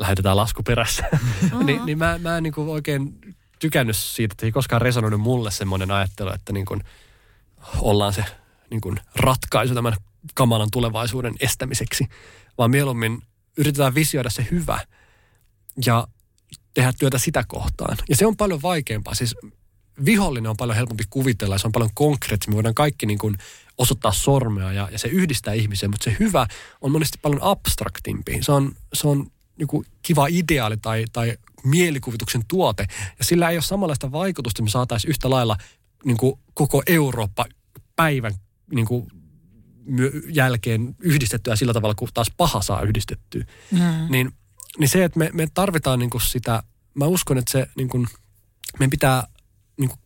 [0.00, 1.04] lähetetään laskuperässä.
[1.12, 1.64] Mm-hmm.
[1.66, 3.18] Ni, niin mä, mä en niin oikein
[3.58, 6.80] tykännyt siitä, että ei koskaan resonoinut mulle semmoinen ajattelu, että niin kuin
[7.78, 8.24] ollaan se
[8.70, 9.96] niin kuin ratkaisu tämän
[10.34, 12.08] kamalan tulevaisuuden estämiseksi,
[12.58, 13.22] vaan mieluummin
[13.56, 14.78] yritetään visioida se hyvä
[15.86, 16.08] ja
[16.74, 17.96] tehdä työtä sitä kohtaan.
[18.08, 19.14] Ja se on paljon vaikeampaa.
[19.14, 19.36] Siis
[20.04, 22.54] vihollinen on paljon helpompi kuvitella ja se on paljon konkreettisemmin.
[22.54, 23.36] Me voidaan kaikki niin kuin
[23.78, 26.46] osoittaa sormea ja, ja se yhdistää ihmisiä, mutta se hyvä
[26.80, 28.38] on monesti paljon abstraktimpi.
[28.42, 29.30] Se on, se on
[29.60, 32.86] niin kuin kiva ideaali tai, tai mielikuvituksen tuote
[33.18, 35.56] ja sillä ei ole samanlaista vaikutusta, että me saataisiin yhtä lailla
[36.04, 37.44] niin kuin koko Eurooppa
[37.96, 38.34] päivän
[38.74, 39.06] niin kuin
[40.28, 43.44] jälkeen yhdistettyä sillä tavalla, kun taas paha saa yhdistettyä.
[43.70, 43.80] Mm.
[44.08, 44.32] Niin,
[44.78, 46.62] niin se, että me, me tarvitaan niin kuin sitä,
[46.94, 48.06] mä uskon, että se niin kuin,
[48.78, 49.26] meidän pitää
[49.76, 50.00] niin kuin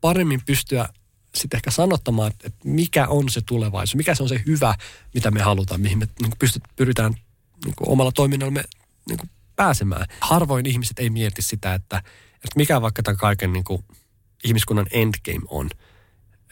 [0.00, 0.88] paremmin pystyä
[1.34, 4.74] sitten ehkä sanottamaan, että, että mikä on se tulevaisuus, mikä se on se hyvä,
[5.14, 7.14] mitä me halutaan, mihin me niin kuin pystyt, pyritään
[7.64, 8.64] niin kuin omalla toiminnallamme
[9.08, 10.06] niin kuin pääsemään.
[10.20, 11.98] Harvoin ihmiset ei mieti sitä, että,
[12.34, 13.84] että mikä vaikka tämän kaiken niin kuin
[14.44, 15.66] ihmiskunnan endgame on.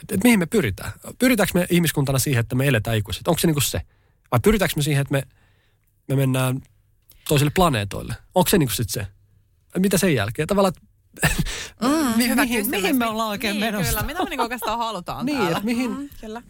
[0.01, 0.93] Että, että mihin me pyritään?
[1.19, 3.31] Pyritäänkö me ihmiskuntana siihen, että me eletään ikuisesti?
[3.31, 3.81] Onko se niin kuin se?
[4.31, 5.23] Vai pyritäänkö me siihen, että me,
[6.09, 6.63] me mennään
[7.29, 8.15] toisille planeetoille?
[8.35, 9.07] Onko se niin kuin se?
[9.79, 10.49] Mitä sen jälkeen?
[10.49, 10.73] Tavallaan,
[11.83, 13.89] Mm, hyvä mihin, mihin me ollaan oikein niin, menossa?
[13.89, 15.61] Kyllä, mitä me niinku oikeastaan halutaan niin, täällä.
[15.65, 16.43] mihin, mm, kyllä.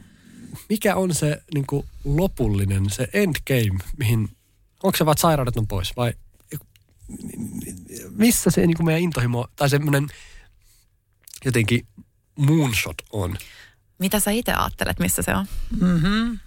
[0.68, 4.28] Mikä on se niin kuin lopullinen, se endgame, mihin,
[4.86, 6.12] onko se vaan, että sairaudet on pois vai
[8.10, 10.06] missä se niin kuin meidän intohimo tai semmoinen
[11.44, 11.86] jotenkin
[12.36, 13.36] moonshot on?
[13.98, 15.46] Mitä sä itse ajattelet, missä se on?
[15.80, 16.38] Mm-hmm.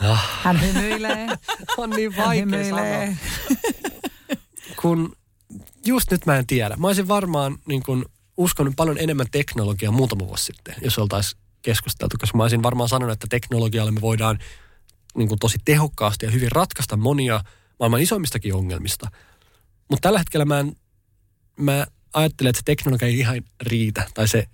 [0.00, 0.40] Ah.
[0.42, 1.26] Hän hymyilee.
[1.78, 3.16] on niin vaikea sanoa.
[4.76, 5.16] Kun
[5.86, 6.76] just nyt mä en tiedä.
[6.76, 8.04] Mä olisin varmaan niin kun,
[8.36, 13.12] uskonut paljon enemmän teknologiaa muutama vuosi sitten, jos oltaisiin keskusteltu, koska mä olisin varmaan sanonut,
[13.12, 14.38] että teknologialla me voidaan
[15.16, 17.44] niin kuin tosi tehokkaasti ja hyvin ratkaista monia
[17.78, 19.10] maailman isoimmistakin ongelmista.
[19.88, 20.76] Mutta tällä hetkellä mä, en,
[21.56, 24.46] mä ajattelen, että se teknologia ei ihan riitä, tai se,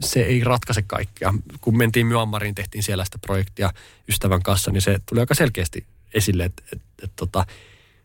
[0.00, 1.34] se ei ratkaise kaikkea.
[1.60, 3.72] Kun mentiin Myanmariin, tehtiin siellä sitä projektia
[4.08, 7.46] ystävän kanssa, niin se tuli aika selkeästi esille, että, että, että tota,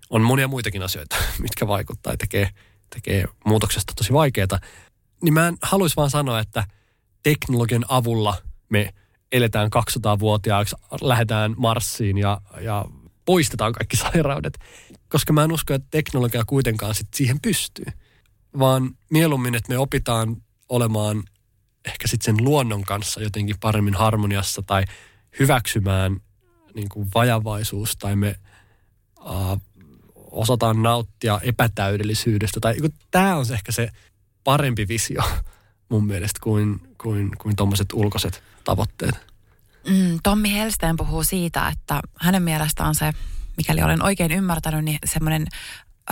[0.09, 2.49] on monia muitakin asioita, mitkä vaikuttaa ja tekee,
[2.89, 4.59] tekee muutoksesta tosi vaikeaa.
[5.21, 6.63] Niin mä en haluaisi vaan sanoa, että
[7.23, 8.37] teknologian avulla
[8.69, 8.93] me
[9.31, 12.85] eletään 200-vuotiaaksi, lähdetään Marsiin ja, ja
[13.25, 14.59] poistetaan kaikki sairaudet.
[15.09, 17.85] Koska mä en usko, että teknologia kuitenkaan sit siihen pystyy.
[18.59, 20.37] Vaan mieluummin, että me opitaan
[20.69, 21.23] olemaan
[21.85, 24.83] ehkä sitten sen luonnon kanssa jotenkin paremmin harmoniassa tai
[25.39, 26.19] hyväksymään
[26.73, 28.35] niin kuin vajavaisuus tai me
[29.19, 29.61] uh,
[30.15, 32.59] osataan nauttia epätäydellisyydestä.
[32.59, 32.75] Tai
[33.11, 33.89] tämä on ehkä se
[34.43, 35.21] parempi visio
[35.89, 39.15] mun mielestä kuin, kuin, kuin tuommoiset ulkoiset tavoitteet.
[39.87, 43.13] Mm, Tommi Helsteen puhuu siitä, että hänen mielestään se,
[43.57, 45.47] mikäli olen oikein ymmärtänyt, niin semmoinen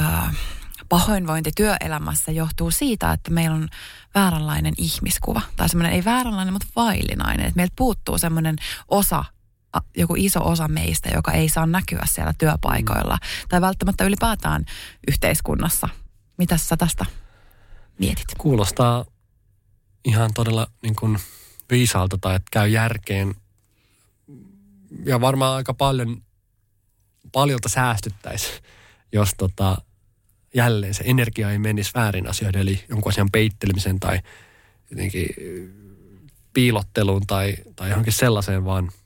[0.02, 0.36] äh,
[0.90, 3.70] pahoinvointi työelämässä johtuu siitä, että meillä on
[4.16, 5.42] vääränlainen ihmiskuva.
[5.56, 7.46] Tai semmoinen ei vääränlainen, mutta vaillinainen.
[7.46, 8.56] Että meiltä puuttuu semmoinen
[8.88, 9.24] osa
[9.98, 13.48] joku iso osa meistä, joka ei saa näkyä siellä työpaikoilla mm.
[13.50, 14.66] tai välttämättä ylipäätään
[15.08, 15.90] yhteiskunnassa.
[16.38, 17.06] Mitä sä tästä
[18.00, 18.26] mietit?
[18.38, 19.06] Kuulostaa
[20.06, 21.18] ihan todella niin kuin
[21.72, 23.36] viisaalta tai että käy järkeen.
[25.06, 26.22] Ja varmaan aika paljon,
[27.32, 28.48] paljolta säästyttäisi,
[29.12, 29.78] jos tota,
[30.54, 34.20] jälleen se energia ei menisi väärin asioiden, eli jonkun asian peittelemisen tai
[34.92, 35.28] jotenkin
[36.54, 38.92] piilotteluun tai, tai johonkin sellaiseen, vaan–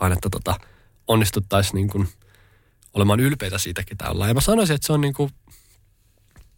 [0.00, 0.60] vaan että tota,
[1.06, 2.08] onnistuttaisiin niin kuin
[2.94, 4.30] olemaan ylpeitä siitä, ketä ollaan.
[4.30, 5.30] Ja mä sanoisin, että se on niin kuin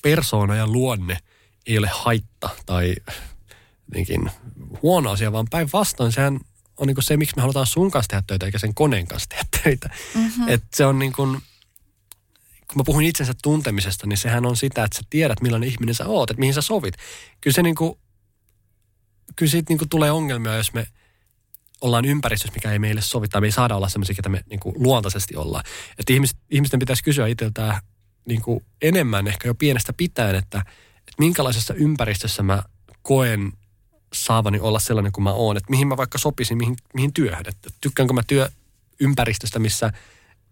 [0.03, 1.19] persoona ja luonne
[1.67, 2.95] ei ole haitta tai
[3.89, 4.31] jotenkin
[4.83, 6.41] huono asia, vaan päinvastoin sehän
[6.77, 9.45] on niin se, miksi me halutaan sun kanssa tehdä töitä, eikä sen koneen kanssa tehdä
[9.63, 9.91] töitä.
[10.15, 10.49] Mm-hmm.
[10.49, 11.31] Et se on niin kuin,
[12.69, 16.07] kun mä puhun itsensä tuntemisesta, niin sehän on sitä, että sä tiedät, millainen ihminen sä
[16.07, 16.95] oot, että mihin sä sovit.
[17.41, 17.99] Kyllä se niin kuin,
[19.37, 20.87] kyllä siitä niin kuin tulee ongelmia, jos me–
[21.83, 24.61] ollaan ympäristössä, mikä ei meille sovi, tai me ei saada olla sellaisia, mitä me niin
[24.61, 25.65] kuin, luontaisesti ollaan.
[25.99, 27.81] Että ihmis, ihmisten pitäisi kysyä itseltään
[28.25, 30.63] niin kuin, enemmän ehkä jo pienestä pitäen, että
[31.19, 32.63] minkälaisessa ympäristössä mä
[33.03, 33.53] koen
[34.13, 37.45] saavani olla sellainen kuin mä oon, että mihin mä vaikka sopisin, mihin, mihin työhön.
[37.49, 39.93] Että tykkäänkö mä työympäristöstä, missä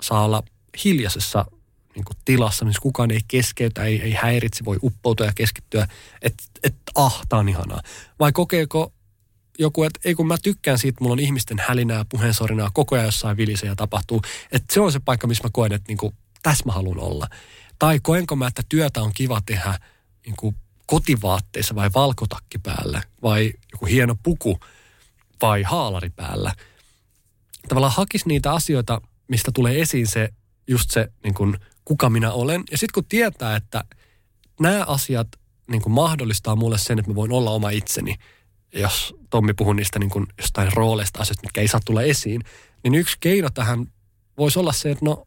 [0.03, 0.43] saa olla
[0.85, 1.47] hiljaisessa
[1.95, 5.89] niin kuin tilassa, missä kukaan ei keskeytä, ei, ei häiritse, voi uppoutua ja keskittyä,
[6.23, 7.81] että et, ah, tää on ihanaa.
[8.19, 8.93] Vai kokeeko
[9.59, 13.37] joku, että ei kun mä tykkään siitä, mulla on ihmisten hälinää, puheensorinaa, koko ajan jossain
[13.37, 14.23] vilisee ja tapahtuu.
[14.53, 17.29] Että se on se paikka, missä mä koen, että niin kuin, tässä mä haluan olla.
[17.79, 19.79] Tai koenko mä, että työtä on kiva tehdä
[20.27, 20.57] niin kuin
[20.87, 24.61] kotivaatteissa vai valkotakki päällä vai joku hieno puku
[25.43, 26.55] vai haalari päällä.
[27.69, 30.29] Tavallaan hakisi niitä asioita, mistä tulee esiin se,
[30.67, 32.65] just se, niin kuin, kuka minä olen.
[32.71, 33.85] Ja sitten kun tietää, että
[34.61, 35.29] nämä asiat
[35.71, 38.17] niin kuin mahdollistaa mulle sen, että mä voin olla oma itseni,
[38.73, 42.43] jos Tommi puhuu niistä niin kuin jostain rooleista asioista, mitkä ei saa tulla esiin,
[42.85, 43.87] niin yksi keino tähän
[44.39, 45.27] voisi olla se, että no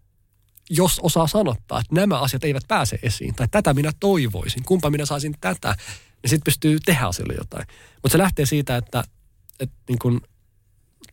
[0.69, 5.05] jos osaa sanottaa, että nämä asiat eivät pääse esiin, tai tätä minä toivoisin, kumpa minä
[5.05, 5.75] saisin tätä,
[6.23, 7.67] niin sitten pystyy tehdä asioille jotain.
[7.93, 9.03] Mutta se lähtee siitä, että,
[9.59, 10.21] että niin kun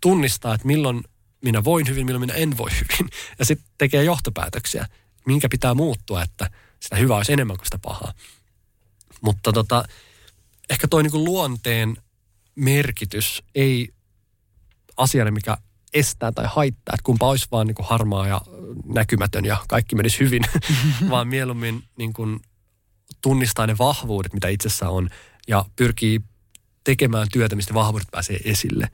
[0.00, 1.04] tunnistaa, että milloin
[1.44, 3.10] minä voin hyvin, milloin minä en voi hyvin.
[3.38, 4.86] Ja sitten tekee johtopäätöksiä,
[5.26, 8.12] minkä pitää muuttua, että sitä hyvää olisi enemmän kuin sitä pahaa.
[9.20, 9.84] Mutta tota,
[10.70, 11.96] ehkä toi niin luonteen
[12.54, 13.88] merkitys ei
[14.96, 15.56] asiana, mikä
[15.94, 18.40] estää tai haittaa, että kumpa olisi vaan niin kuin harmaa ja
[18.94, 20.42] näkymätön ja kaikki menisi hyvin,
[21.10, 22.40] vaan mieluummin niin kuin
[23.22, 25.10] tunnistaa ne vahvuudet, mitä itsessä on
[25.48, 26.20] ja pyrkii
[26.84, 28.88] tekemään työtä, mistä vahvuudet pääsee esille.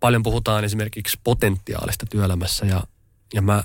[0.00, 2.82] Paljon puhutaan esimerkiksi potentiaalista työelämässä ja,
[3.34, 3.62] ja mä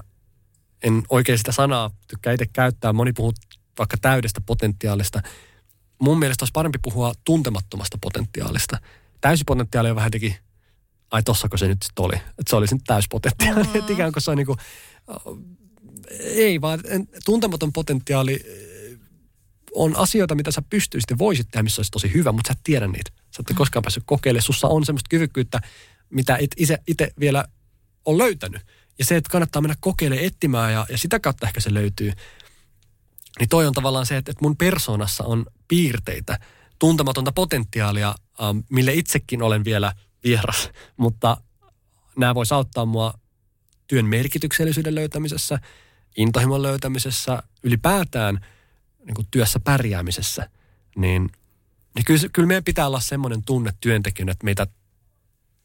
[0.83, 2.93] en oikein sitä sanaa tykkää itse käyttää.
[2.93, 3.33] Moni puhuu
[3.77, 5.21] vaikka täydestä potentiaalista.
[5.99, 8.77] Mun mielestä olisi parempi puhua tuntemattomasta potentiaalista.
[9.21, 10.37] Täysipotentiaali on vähän teki
[11.11, 12.15] ai tossako se nyt sitten oli.
[12.15, 13.63] Että se oli sitten täyspotentiaali.
[13.63, 13.75] Mm-hmm.
[13.79, 14.57] Että ikään kuin se on niin kuin,
[16.19, 16.79] ei vaan
[17.25, 18.39] tuntematon potentiaali
[19.75, 22.63] on asioita, mitä sä pystyisit ja voisit tehdä, missä olisi tosi hyvä, mutta sä et
[22.63, 23.11] tiedä niitä.
[23.15, 24.43] Sä et koskaan päässyt kokeilemaan.
[24.43, 25.61] Sussa on semmoista kyvykkyyttä,
[26.09, 26.55] mitä et
[26.87, 27.45] itse vielä
[28.05, 28.61] on löytänyt.
[28.99, 32.13] Ja se, että kannattaa mennä kokeilemaan, etsimään ja, ja sitä kautta ehkä se löytyy.
[33.39, 36.39] Niin toi on tavallaan se, että, että mun persoonassa on piirteitä,
[36.79, 39.93] tuntematonta potentiaalia, ähm, mille itsekin olen vielä
[40.23, 40.69] vieras.
[40.97, 41.37] Mutta
[42.17, 43.13] nämä voisi auttaa mua
[43.87, 45.59] työn merkityksellisyyden löytämisessä,
[46.17, 48.45] intohimon löytämisessä, ylipäätään
[49.05, 50.49] niin kuin työssä pärjäämisessä.
[50.95, 51.29] Niin,
[51.95, 54.67] niin kyllä, kyllä meidän pitää olla semmoinen tunne työntekijänä, että meitä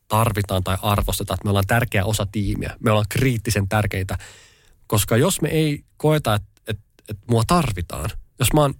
[0.08, 2.76] tarvitaan tai arvostetaan, että me ollaan tärkeä osa tiimiä.
[2.80, 4.18] Me ollaan kriittisen tärkeitä,
[4.86, 8.74] koska jos me ei koeta, että, että, että mua tarvitaan, jos mä oon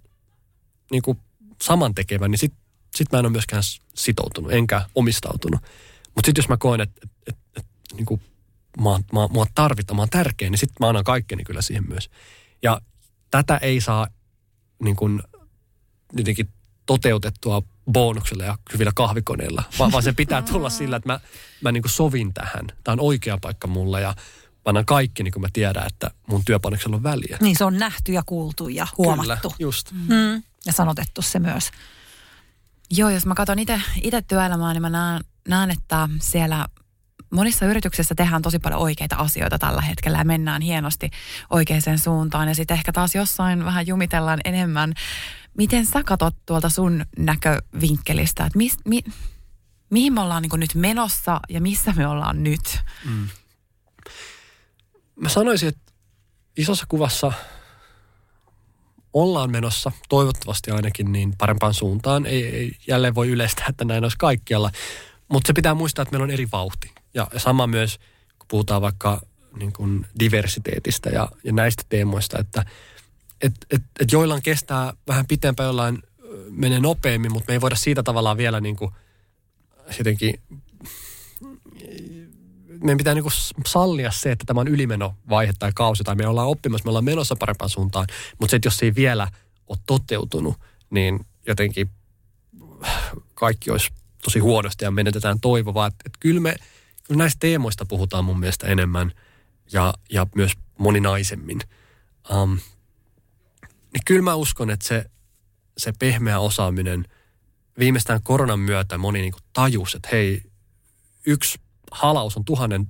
[0.91, 1.19] niin kuin
[1.63, 3.63] samantekevä, niin sitten sit mä en ole myöskään
[3.95, 5.61] sitoutunut, enkä omistautunut.
[6.15, 8.21] Mutta sitten jos mä koen, että, että, että, että niin kuin
[8.81, 12.09] mä, mä, mua tarvitaan, mä oon tärkeä, niin sitten mä annan kaikkeni kyllä siihen myös.
[12.63, 12.81] Ja
[13.31, 14.07] tätä ei saa
[14.83, 15.21] niin kuin,
[16.13, 16.49] jotenkin
[16.85, 17.61] toteutettua
[17.91, 21.19] bonuksella ja hyvillä kahvikoneilla, vaan, vaan se pitää tulla sillä, että mä,
[21.61, 22.67] mä niin kuin sovin tähän.
[22.83, 26.45] Tämä on oikea paikka mulle ja mä annan kaikki, niin kuin mä tiedän, että mun
[26.45, 27.37] työpanoksella on väliä.
[27.41, 29.49] Niin se on nähty ja kuultu ja huomattu.
[29.49, 29.91] Kyllä, just.
[29.91, 30.43] Mm.
[30.65, 31.71] Ja sanotettu se myös.
[32.91, 36.67] Joo, jos mä katson itse työelämää, niin mä näen, näen, että siellä
[37.29, 41.09] monissa yrityksissä tehdään tosi paljon oikeita asioita tällä hetkellä ja mennään hienosti
[41.49, 42.47] oikeaan suuntaan.
[42.47, 44.93] Ja sitten ehkä taas jossain vähän jumitellaan enemmän.
[45.57, 49.03] Miten sä katot tuolta sun näkövinkkelistä, että mis, mi,
[49.89, 52.79] mihin me ollaan niin nyt menossa ja missä me ollaan nyt?
[53.05, 53.27] Mm.
[55.15, 55.93] Mä sanoisin, että
[56.57, 57.31] isossa kuvassa
[59.21, 62.25] ollaan menossa, toivottavasti ainakin, niin parempaan suuntaan.
[62.25, 64.71] Ei, ei jälleen voi yleistää, että näin olisi kaikkialla.
[65.27, 66.91] Mutta se pitää muistaa, että meillä on eri vauhti.
[67.13, 67.99] Ja, sama myös,
[68.39, 69.21] kun puhutaan vaikka
[69.59, 72.65] niin kuin diversiteetistä ja, ja näistä teemoista, että
[73.41, 76.03] et, et, et joillain kestää vähän pitempään, jollain
[76.49, 78.91] menee nopeammin, mutta me ei voida siitä tavallaan vielä niin kuin
[79.97, 80.39] jotenkin
[82.83, 83.29] meidän pitää niinku
[83.67, 87.35] sallia se, että tämä on ylimenovaihe tai kausi, tai me ollaan oppimassa, me ollaan menossa
[87.35, 88.07] parempaan suuntaan,
[88.39, 89.27] mutta se, että jos se ei vielä
[89.67, 90.55] ole toteutunut,
[90.89, 91.89] niin jotenkin
[93.33, 93.89] kaikki olisi
[94.23, 95.87] tosi huonosti ja menetetään toivoa.
[95.87, 96.55] Että, että kyllä me
[97.07, 99.11] kyllä näistä teemoista puhutaan mun mielestä enemmän
[99.71, 101.59] ja, ja myös moninaisemmin.
[102.33, 102.59] Um,
[103.93, 105.05] niin kyllä mä uskon, että se,
[105.77, 107.05] se pehmeä osaaminen
[107.79, 110.41] viimeistään koronan myötä moni niin tajus, että hei,
[111.25, 111.59] yksi
[111.91, 112.87] halaus on tuhannen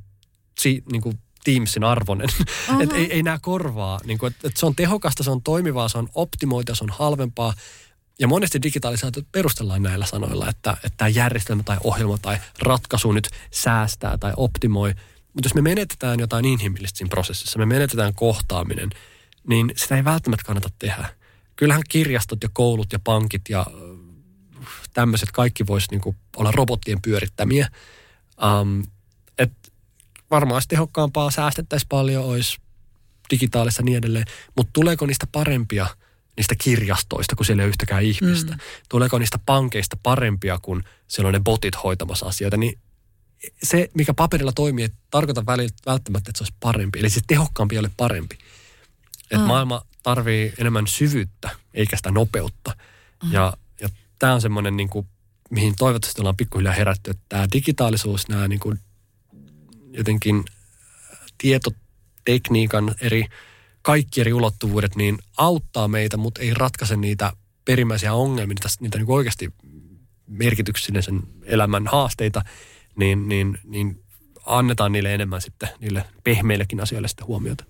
[0.59, 2.29] si, niin kuin Teamsin arvoinen.
[2.39, 2.81] Uh-huh.
[2.81, 3.99] että ei, ei nämä korvaa.
[4.05, 6.89] Niin kuin, että, että se on tehokasta, se on toimivaa, se on optimoita, se on
[6.89, 7.53] halvempaa.
[8.19, 13.29] Ja monesti digitalisaatio perustellaan näillä sanoilla, että, että tämä järjestelmä tai ohjelma tai ratkaisu nyt
[13.51, 14.93] säästää tai optimoi.
[15.33, 18.89] Mutta jos me menetetään jotain inhimillistä siinä prosessissa, me menetetään kohtaaminen,
[19.47, 21.09] niin sitä ei välttämättä kannata tehdä.
[21.55, 27.69] Kyllähän kirjastot ja koulut ja pankit ja äh, tämmöiset kaikki voisi niinku olla robottien pyörittämiä.
[28.43, 28.83] Um,
[29.37, 29.51] et
[30.31, 32.57] varmaan olisi tehokkaampaa, säästettäisiin paljon, olisi
[33.31, 34.25] digitaalissa niin edelleen.
[34.55, 35.87] Mutta tuleeko niistä parempia–
[36.37, 38.51] niistä kirjastoista, kun siellä ei ole yhtäkään ihmistä?
[38.51, 38.59] Mm.
[38.89, 42.57] Tuleeko niistä pankeista parempia, kun siellä on ne botit hoitamassa asioita?
[42.57, 42.79] Niin
[43.63, 45.45] se, mikä paperilla toimii, ei tarkoita
[45.85, 46.99] välttämättä, että se olisi parempi.
[46.99, 48.37] Eli se tehokkaampi ei ole parempi.
[49.31, 49.47] Et mm.
[49.47, 52.75] maailma tarvii enemmän syvyyttä, eikä sitä nopeutta.
[53.23, 53.31] Mm.
[53.31, 55.07] Ja, ja tämä on semmoinen, niin kuin,
[55.49, 58.79] mihin toivottavasti ollaan pikkuhiljaa herätty, että tämä digitaalisuus, nämä niin kuin,
[59.91, 60.45] jotenkin
[61.37, 63.25] tietotekniikan eri,
[63.81, 67.33] kaikki eri ulottuvuudet, niin auttaa meitä, mutta ei ratkaise niitä
[67.65, 69.53] perimmäisiä ongelmia, niitä, niitä niin oikeasti
[70.27, 72.41] merkityksellisen elämän haasteita,
[72.95, 74.03] niin, niin, niin
[74.45, 77.65] annetaan niille enemmän sitten, niille pehmeillekin asioille sitten huomiota.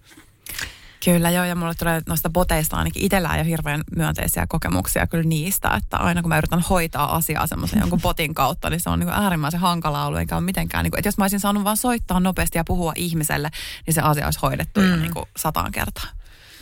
[1.12, 5.70] Kyllä joo, ja mulle tulee noista boteista ainakin itsellään jo hirveän myönteisiä kokemuksia kyllä niistä,
[5.70, 9.08] että aina kun mä yritän hoitaa asiaa semmoisen jonkun botin kautta, niin se on niin
[9.08, 11.78] kuin äärimmäisen hankala ollut, eikä ole mitenkään, niin kuin, että jos mä olisin saanut vaan
[11.78, 13.50] soittaa nopeasti ja puhua ihmiselle,
[13.86, 14.90] niin se asia olisi hoidettu mm.
[14.90, 16.06] jo niin kuin sataan kertaa.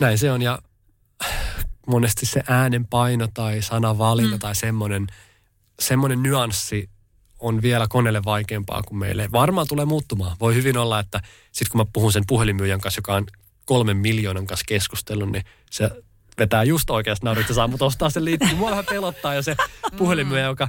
[0.00, 0.58] Näin se on, ja
[1.86, 4.40] monesti se äänen paino tai sanavalinta mm.
[4.40, 5.06] tai semmoinen,
[5.80, 6.90] semmoinen nyanssi
[7.38, 9.28] on vielä koneelle vaikeampaa kuin meille.
[9.32, 10.36] Varmaan tulee muuttumaan.
[10.40, 11.20] Voi hyvin olla, että
[11.52, 13.26] sitten kun mä puhun sen puhelinmyyjän kanssa, joka on
[13.66, 15.90] kolmen miljoonan kanssa keskustellut, niin se
[16.38, 18.56] vetää just oikeasti naurit ja saa mut ostaa sen liittyen.
[18.56, 19.56] Mua vähän pelottaa ja se
[19.96, 20.68] puhelinmyyjä, joka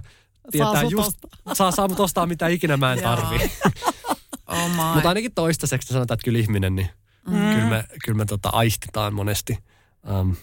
[0.51, 1.11] tietää saa just,
[1.53, 3.39] saa, saa mut ostaa mitä ikinä mä en tarvii.
[4.47, 6.89] oh Mutta ainakin toistaiseksi sanotaan, että kyllä ihminen, niin
[7.27, 7.53] mm.
[7.53, 9.57] kyllä me, kyllä me tota aistitaan monesti
[10.19, 10.35] um,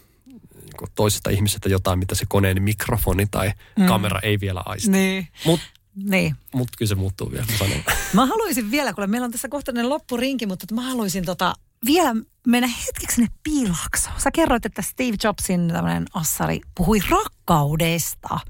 [0.95, 3.87] toisesta ihmisestä jotain, mitä se koneen mikrofoni tai mm.
[3.87, 4.91] kamera ei vielä aisti.
[4.91, 5.29] Niin.
[5.47, 6.37] Mutta niin.
[6.55, 7.85] Mut kyllä se muuttuu vielä, mä sanon.
[8.13, 11.55] Mä haluaisin vielä, kun meillä on tässä kohtainen loppurinki, mutta mä haluaisin tota,
[11.87, 12.15] vielä
[12.47, 14.21] mennä hetkeksi sinne piilaksoon.
[14.21, 18.41] Sä kerroit, että Steve Jobsin tämmöinen assari puhui rakkaudesta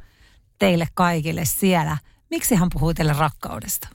[0.59, 1.99] teille kaikille siellä.
[2.31, 3.89] Miksi hän puhui teille rakkaudesta?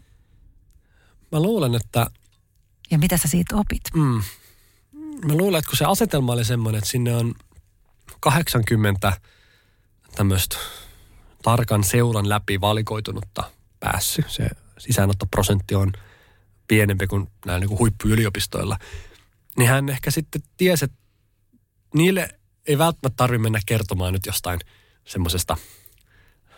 [1.31, 2.07] Mä luulen, että...
[2.91, 3.81] Ja mitä sä siitä opit?
[3.93, 4.21] Mm.
[5.25, 7.35] Mä luulen, että kun se asetelma oli semmoinen, että sinne on
[8.19, 9.13] 80
[10.15, 10.57] tämmöistä
[11.43, 13.43] tarkan seuran läpi valikoitunutta
[13.79, 14.25] päässyt.
[14.29, 15.93] Se sisäänottoprosentti on
[16.67, 18.77] pienempi kuin näillä niin kuin huippuyliopistoilla.
[19.60, 20.97] Niin hän ehkä sitten tiesi, että
[21.93, 22.30] niille
[22.68, 24.60] ei välttämättä tarvitse mennä kertomaan nyt jostain
[25.07, 25.57] semmoisesta,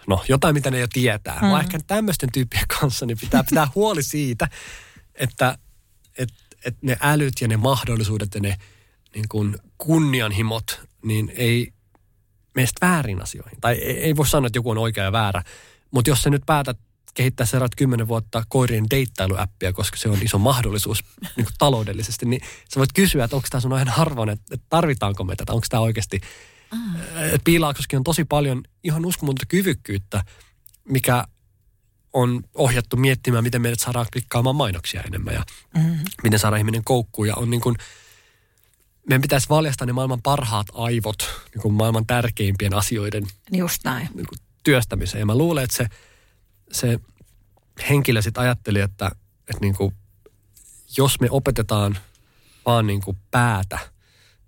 [0.08, 1.40] no jotain mitä ne jo tietää.
[1.42, 1.50] Mm.
[1.50, 4.48] Vaan ehkä tämmöisten tyyppien kanssa niin pitää pitää huoli siitä,
[5.16, 5.58] että
[6.18, 6.30] et,
[6.66, 8.58] et ne älyt ja ne mahdollisuudet ja ne
[9.16, 11.74] niin kuin kunnianhimot, niin ei
[12.56, 13.62] meistä väärin asioihin.
[13.62, 15.44] Tai ei, ei voi sanoa, että joku on oikea ja väärä.
[15.92, 16.78] Mutta jos sä nyt päätät
[17.14, 21.04] kehittää seuraavat kymmenen vuotta koirien deittailuäppiä, koska se on iso mahdollisuus
[21.36, 22.42] niin kuin taloudellisesti, niin
[22.74, 25.82] sä voit kysyä, että onko tämä sun aina harvoin, että, tarvitaanko me tätä, onko tämä
[25.82, 26.22] oikeasti.
[26.72, 26.80] Mm.
[27.44, 30.24] Piilaaksoskin on tosi paljon ihan uskomatonta kyvykkyyttä,
[30.90, 31.26] mikä
[32.14, 35.44] on ohjattu miettimään, miten meidät saadaan klikkaamaan mainoksia enemmän ja
[35.76, 36.00] mm.
[36.24, 37.28] miten saadaan ihminen koukkuun.
[37.28, 37.76] Ja on niin kuin,
[39.10, 44.10] meidän pitäisi valjastaa ne maailman parhaat aivot niin kuin maailman tärkeimpien asioiden Just näin.
[44.14, 45.20] Niin kuin työstämiseen.
[45.20, 45.88] Ja mä luulen, että se,
[46.72, 47.00] se
[47.90, 49.96] henkilö sitten ajatteli, että, että niin kuin,
[50.98, 51.98] jos me opetetaan
[52.66, 53.80] vaan niin kuin päätä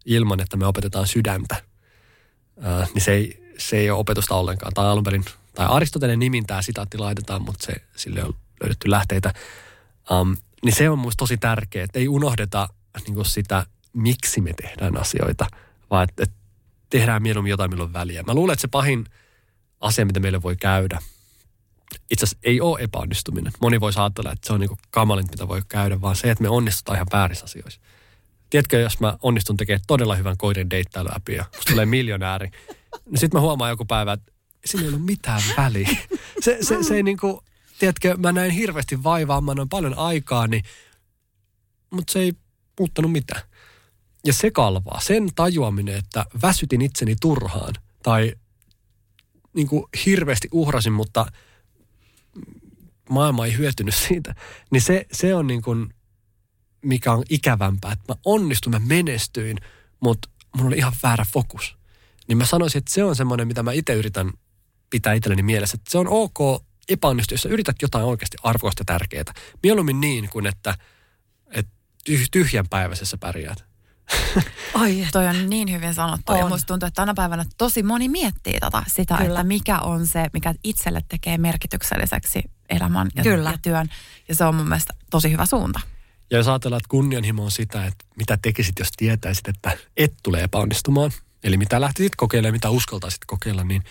[0.06, 1.64] ilman, että me opetetaan sydäntä,
[2.62, 4.74] ää, niin se ei, se ei ole opetusta ollenkaan.
[4.74, 9.34] Tai alun perin, tai Aristoteleen nimin tämä sitaatti laitetaan, mutta se, sille on löydetty lähteitä.
[10.12, 12.70] Um, niin se on minusta tosi tärkeää, että ei unohdeta
[13.06, 15.48] niin kuin sitä miksi me tehdään asioita,
[15.90, 16.36] vaan että, että
[16.90, 18.24] tehdään mieluummin jotain, milloin väliä.
[18.24, 19.06] Mä luulen, että se pahin
[19.80, 21.00] asia, mitä meille voi käydä,
[22.12, 23.54] itse asiassa ei ole epäonnistuminen.
[23.62, 26.50] Moni voi ajatella, että se on niinku kamalin, mitä voi käydä, vaan se, että me
[26.50, 27.82] onnistutaan ihan väärissä asioissa.
[28.50, 32.50] Tiedätkö, jos mä onnistun tekemään todella hyvän koirin deittailuäpi ja musta tulee miljonääri,
[33.06, 34.32] niin sitten mä huomaan joku päivä, että
[34.66, 35.90] sillä ei ollut mitään väliä.
[36.40, 37.44] Se, se, se ei niinku,
[37.80, 40.64] tiedätkö, mä näin hirveästi vaivaa, mä annoin paljon aikaa, niin,
[41.90, 42.34] mutta se ei
[42.80, 43.42] muuttanut mitään
[44.26, 47.74] ja se kalvaa, sen tajuaminen, että väsytin itseni turhaan
[48.04, 48.34] tai
[49.54, 51.26] niin kuin hirveästi uhrasin, mutta
[53.10, 54.36] maailma ei hyötynyt siitä,
[54.72, 55.94] niin se, se on niin kuin,
[56.82, 59.58] mikä on ikävämpää, että mä onnistuin, mä menestyin,
[60.00, 61.78] mutta mulla oli ihan väärä fokus.
[62.28, 64.32] Niin mä sanoisin, että se on semmoinen, mitä mä itse yritän
[64.90, 68.86] pitää itselleni mielessä, että se on ok epäonnistua, jos sä yrität jotain oikeasti arvokasta ja
[68.86, 69.34] tärkeää.
[69.64, 70.78] Mieluummin niin kuin, että,
[71.52, 71.72] että
[72.32, 73.66] tyhjän päiväisessä pärjäät.
[74.82, 76.32] Oi, toi on niin hyvin sanottu.
[76.32, 76.40] On.
[76.40, 79.30] Ja musta tuntuu, että tänä päivänä tosi moni miettii tätä, sitä, Kyllä.
[79.30, 83.52] että mikä on se, mikä itselle tekee merkitykselliseksi elämän ja, Kyllä.
[83.52, 83.90] ja työn.
[84.28, 85.80] Ja se on mun mielestä tosi hyvä suunta.
[86.32, 90.44] Ja jos ajatellaan, että kunnianhimo on sitä, että mitä tekisit, jos tietäisit, että et tule
[90.44, 91.12] epäonnistumaan.
[91.44, 93.84] Eli mitä lähtisit kokeilemaan, mitä uskaltaisit kokeilla, niin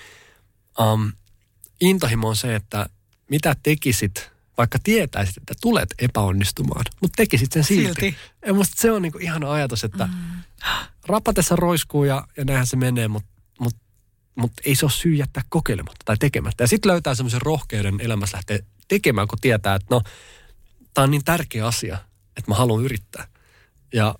[0.80, 1.12] um,
[1.80, 2.86] intohimo on se, että
[3.30, 7.86] mitä tekisit, vaikka tietäisit, että tulet epäonnistumaan, mutta tekisit sen silti.
[7.86, 8.16] silti.
[8.46, 10.12] Ja musta se on niinku ihana ajatus, että mm.
[11.06, 13.28] rapatessa roiskuu ja, ja näinhän se menee, mutta
[14.34, 16.64] mutta ei se ole syy jättää kokeilematta tai tekemättä.
[16.64, 18.58] Ja sitten löytää semmoisen rohkeuden elämässä lähteä
[18.88, 20.02] tekemään, kun tietää, että no,
[20.94, 21.98] tämä on niin tärkeä asia,
[22.36, 23.26] että mä haluan yrittää.
[23.92, 24.14] Ja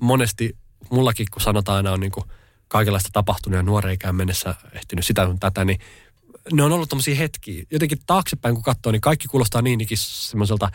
[0.00, 0.56] monesti
[0.90, 2.24] mullakin, kun sanotaan aina on niin kuin
[2.68, 5.80] kaikenlaista tapahtunut ja nuoreen ikään mennessä ehtinyt sitä ja tätä, niin
[6.52, 7.64] ne on ollut tämmöisiä hetkiä.
[7.70, 10.70] Jotenkin taaksepäin kun katsoo, niin kaikki kuulostaa niinkin semmoiselta,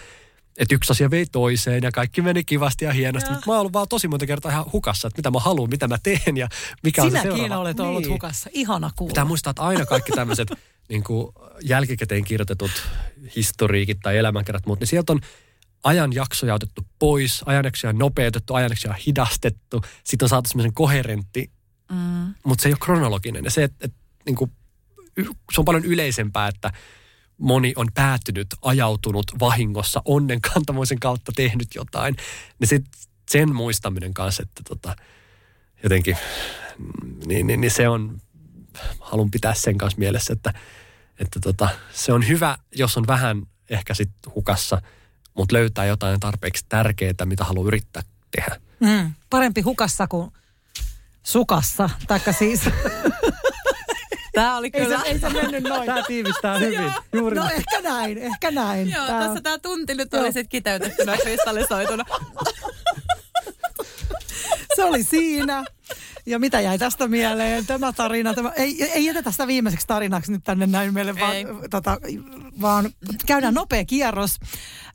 [0.58, 3.30] että yksi asia vei toiseen ja kaikki meni kivasti ja hienosti.
[3.30, 5.88] Mutta mä oon ollut vaan tosi monta kertaa ihan hukassa, että mitä mä haluan, mitä
[5.88, 6.48] mä teen ja
[6.84, 7.62] mikä Sinäkin on se seuraava.
[7.62, 8.12] olet ollut niin.
[8.14, 8.50] hukassa.
[8.54, 9.12] Ihana kuulla.
[9.12, 10.48] Pitää muistaa, että aina kaikki tämmöiset
[10.90, 11.04] niin
[11.62, 12.72] jälkikäteen kirjoitetut
[13.36, 15.20] historiikit tai elämänkerrat, mutta niin sieltä on
[15.84, 19.82] ajanjaksoja otettu pois, ajanjaksoja nopeutettu, ajanjaksoja hidastettu.
[20.04, 21.52] Sitten on saatu semmoisen koherentti,
[21.92, 22.34] Mm.
[22.46, 23.44] mutta se ei ole kronologinen.
[23.44, 24.52] Ja se, että, että niin kuin,
[25.54, 26.72] se on paljon yleisempää, että
[27.38, 32.16] moni on päätynyt, ajautunut vahingossa onnen kantamoisen kautta tehnyt jotain.
[32.60, 32.86] Niin sit
[33.32, 34.96] sen muistaminen kanssa, että tota,
[35.84, 36.18] jotenkin,
[36.78, 38.22] mm, niin, niin, niin se on,
[39.00, 40.54] haluan pitää sen kanssa mielessä, että,
[41.20, 44.82] että tota, se on hyvä, jos on vähän ehkä sit hukassa,
[45.34, 48.04] mutta löytää jotain tarpeeksi tärkeää, mitä haluaa yrittää
[48.36, 48.62] tehdä.
[48.80, 50.32] Mm, parempi hukassa kuin
[51.24, 51.90] sukassa.
[52.08, 52.62] Taikka siis,
[54.34, 55.00] Tämä oli ei, kyllä...
[55.00, 55.86] se, ei se mennyt noin.
[55.86, 56.94] Tämä tiivistää hyvin.
[57.14, 58.90] Juuri No ehkä näin, ehkä näin.
[58.90, 62.04] Joo, Tää- tässä tämä tunti nyt oli sitten kiteytettynä kristallisoituna.
[64.76, 65.64] Se oli siinä.
[66.26, 67.66] Ja mitä jäi tästä mieleen?
[67.66, 71.46] Tämä tarina, tämä, ei, ei jätetä sitä viimeiseksi tarinaksi nyt tänne näin meille, vaan, Ei.
[71.70, 71.98] tota,
[72.62, 72.90] vaan
[73.26, 74.40] käydään nopea kierros,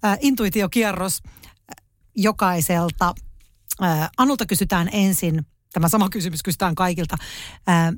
[0.05, 1.85] äh, intuitiokierros äh,
[2.17, 3.15] jokaiselta.
[3.83, 7.17] Äh, Anulta kysytään ensin, tämä sama kysymys kysytään kaikilta.
[7.69, 7.95] Äh,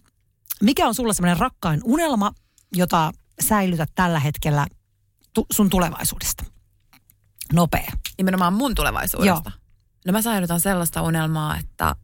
[0.62, 2.32] mikä on sulla semmoinen rakkain unelma,
[2.76, 4.66] jota säilytät tällä hetkellä
[5.34, 6.44] tu- sun tulevaisuudesta?
[7.52, 7.92] Nopea.
[8.18, 9.50] Nimenomaan mun tulevaisuudesta.
[10.06, 11.96] No mä säilytän sellaista unelmaa, että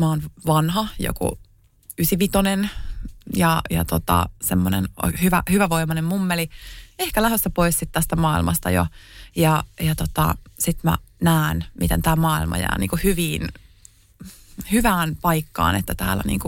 [0.00, 1.38] mä oon vanha, joku
[1.98, 2.68] 95
[3.36, 4.88] ja, ja tota, semmoinen
[5.22, 6.48] hyvä, hyvävoimainen mummeli.
[6.98, 8.86] Ehkä lähdössä pois sit tästä maailmasta jo.
[9.36, 13.48] Ja, ja tota, sit mä näen, miten tämä maailma jää niin hyviin,
[14.72, 16.40] hyvään paikkaan, että täällä niin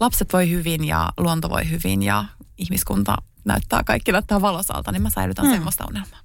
[0.00, 2.24] lapset voi hyvin ja luonto voi hyvin ja
[2.58, 5.52] ihmiskunta näyttää, kaikki näyttää valosalta, niin mä säilytän mm.
[5.52, 6.20] semmoista unelmaa.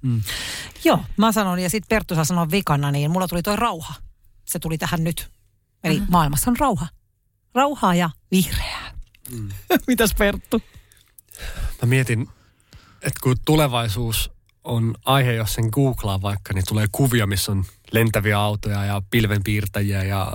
[0.84, 3.94] Joo, mä sanon, ja sitten Perttu saa sanoa vikana, niin mulla tuli toi rauha.
[4.44, 5.30] Se tuli tähän nyt.
[5.84, 6.12] Eli mm-hmm.
[6.12, 6.86] maailmassa on rauha.
[7.54, 8.94] Rauhaa ja vihreää.
[9.30, 9.48] Mm.
[9.86, 10.62] Mitäs Perttu?
[11.82, 12.28] Mä mietin,
[13.02, 14.30] että kun tulevaisuus
[14.64, 20.02] on aihe, jos sen googlaa vaikka, niin tulee kuvia, missä on lentäviä autoja ja pilvenpiirtäjiä
[20.02, 20.32] ja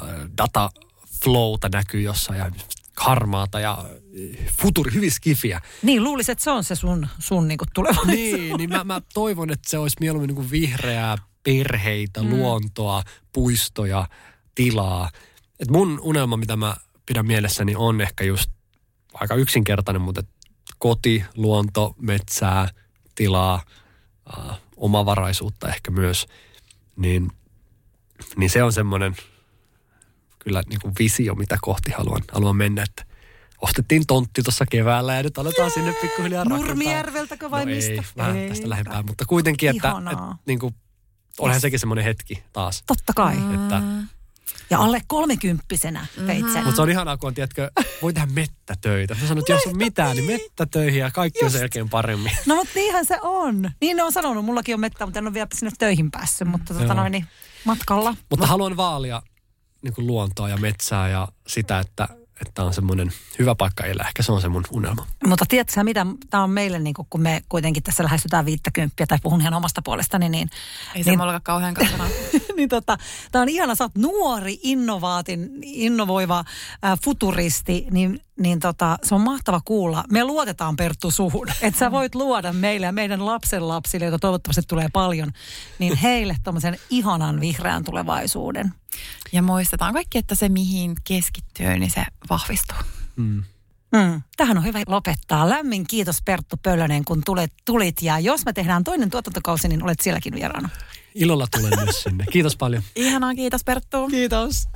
[1.18, 2.52] dataflowta näkyy jossain ja
[2.98, 3.86] harmaata ja
[4.62, 5.62] futuri, hyvin skifiä.
[5.82, 8.08] Niin, luulisin, että se on se sun, sun niinku tulevaisuus.
[8.08, 12.30] Niin, niin mä, mä toivon, että se olisi mieluummin niin kuin vihreää, perheitä, mm.
[12.30, 13.04] luontoa,
[13.34, 14.08] puistoja,
[14.56, 15.10] tilaa.
[15.60, 18.52] Et mun unelma, mitä mä pidän mielessäni, on ehkä just
[19.14, 20.22] aika yksinkertainen, mutta
[20.78, 22.70] koti, luonto, metsää,
[23.16, 23.62] tilaa,
[24.38, 26.28] äh, omavaraisuutta ehkä myös.
[26.96, 27.32] Niin,
[28.36, 29.16] niin se on semmoinen
[30.40, 32.84] kyllä niin kuin visio, mitä kohti haluan, haluan mennä.
[32.84, 33.06] Että
[33.62, 36.68] ostettiin tontti tuossa keväällä ja nyt aletaan sinne pikkuhiljaa rakentaa.
[36.68, 37.92] Nurmijärveltäkö vai no mistä?
[37.92, 38.50] Ei, vähän Ei.
[38.50, 40.14] tästä lähempää, mutta kuitenkin, että, Ihanaa.
[40.14, 40.76] että niin kuin,
[41.40, 42.84] onhan sekin semmoinen hetki taas.
[42.88, 43.36] Totta kai.
[43.54, 43.82] Että,
[44.70, 46.64] Ja alle kolmekymppisenä teit sen.
[46.64, 47.72] mutta se on ihanaa, kun on, tiedätkö,
[48.02, 49.16] voi tehdä mettätöitä.
[49.16, 52.32] Sä sanoit, että jos on mitään, niin mettätöihin ja kaikki on sen jälkeen paremmin.
[52.46, 53.72] No mutta niinhän se on.
[53.82, 56.74] Niin ne on sanonut, mullakin on mettä, mutta en ole vielä sinne töihin päässyt, mutta
[56.74, 57.26] tota noin, niin
[57.66, 58.16] matkalla.
[58.30, 59.22] Mutta haluan vaalia
[59.88, 62.08] niin kuin luontoa ja metsää ja sitä, että,
[62.46, 64.08] että on semmoinen hyvä paikka elää.
[64.08, 65.08] Ehkä se on se mun unelma.
[65.28, 69.18] Mutta tiedätkö sä mitä, tämä on meille, niin kun me kuitenkin tässä lähestytään viittäkymppiä, tai
[69.24, 70.50] puhun ihan omasta puolestani, niin,
[70.96, 71.76] Ei se niin, mulla ole kauhean
[72.58, 72.98] niin tota,
[73.32, 76.44] tämä on ihana, sä oot nuori, innovaatin, innovoiva
[76.82, 80.04] ää, futuristi, niin, niin tota, se on mahtava kuulla.
[80.12, 84.90] Me luotetaan Perttu suhun, että sä voit luoda meille ja meidän lapsenlapsille, joita toivottavasti tulee
[84.94, 85.32] paljon,
[85.80, 88.74] niin heille tommosen ihanan vihreän tulevaisuuden.
[89.32, 92.78] Ja muistetaan kaikki, että se mihin keskittyy, niin se vahvistuu.
[93.16, 93.44] Mm.
[93.92, 94.22] Mm.
[94.38, 95.50] Tähän on hyvä lopettaa.
[95.50, 98.02] Lämmin kiitos Perttu Pölönen, kun tulet, tulit.
[98.02, 100.70] Ja jos me tehdään toinen tuotantokausi, niin olet sielläkin vieraana.
[101.16, 102.26] Ilolla tulen myös sinne.
[102.32, 102.84] Kiitos paljon.
[102.96, 104.08] Ihanaa, kiitos Perttu.
[104.08, 104.68] Kiitos.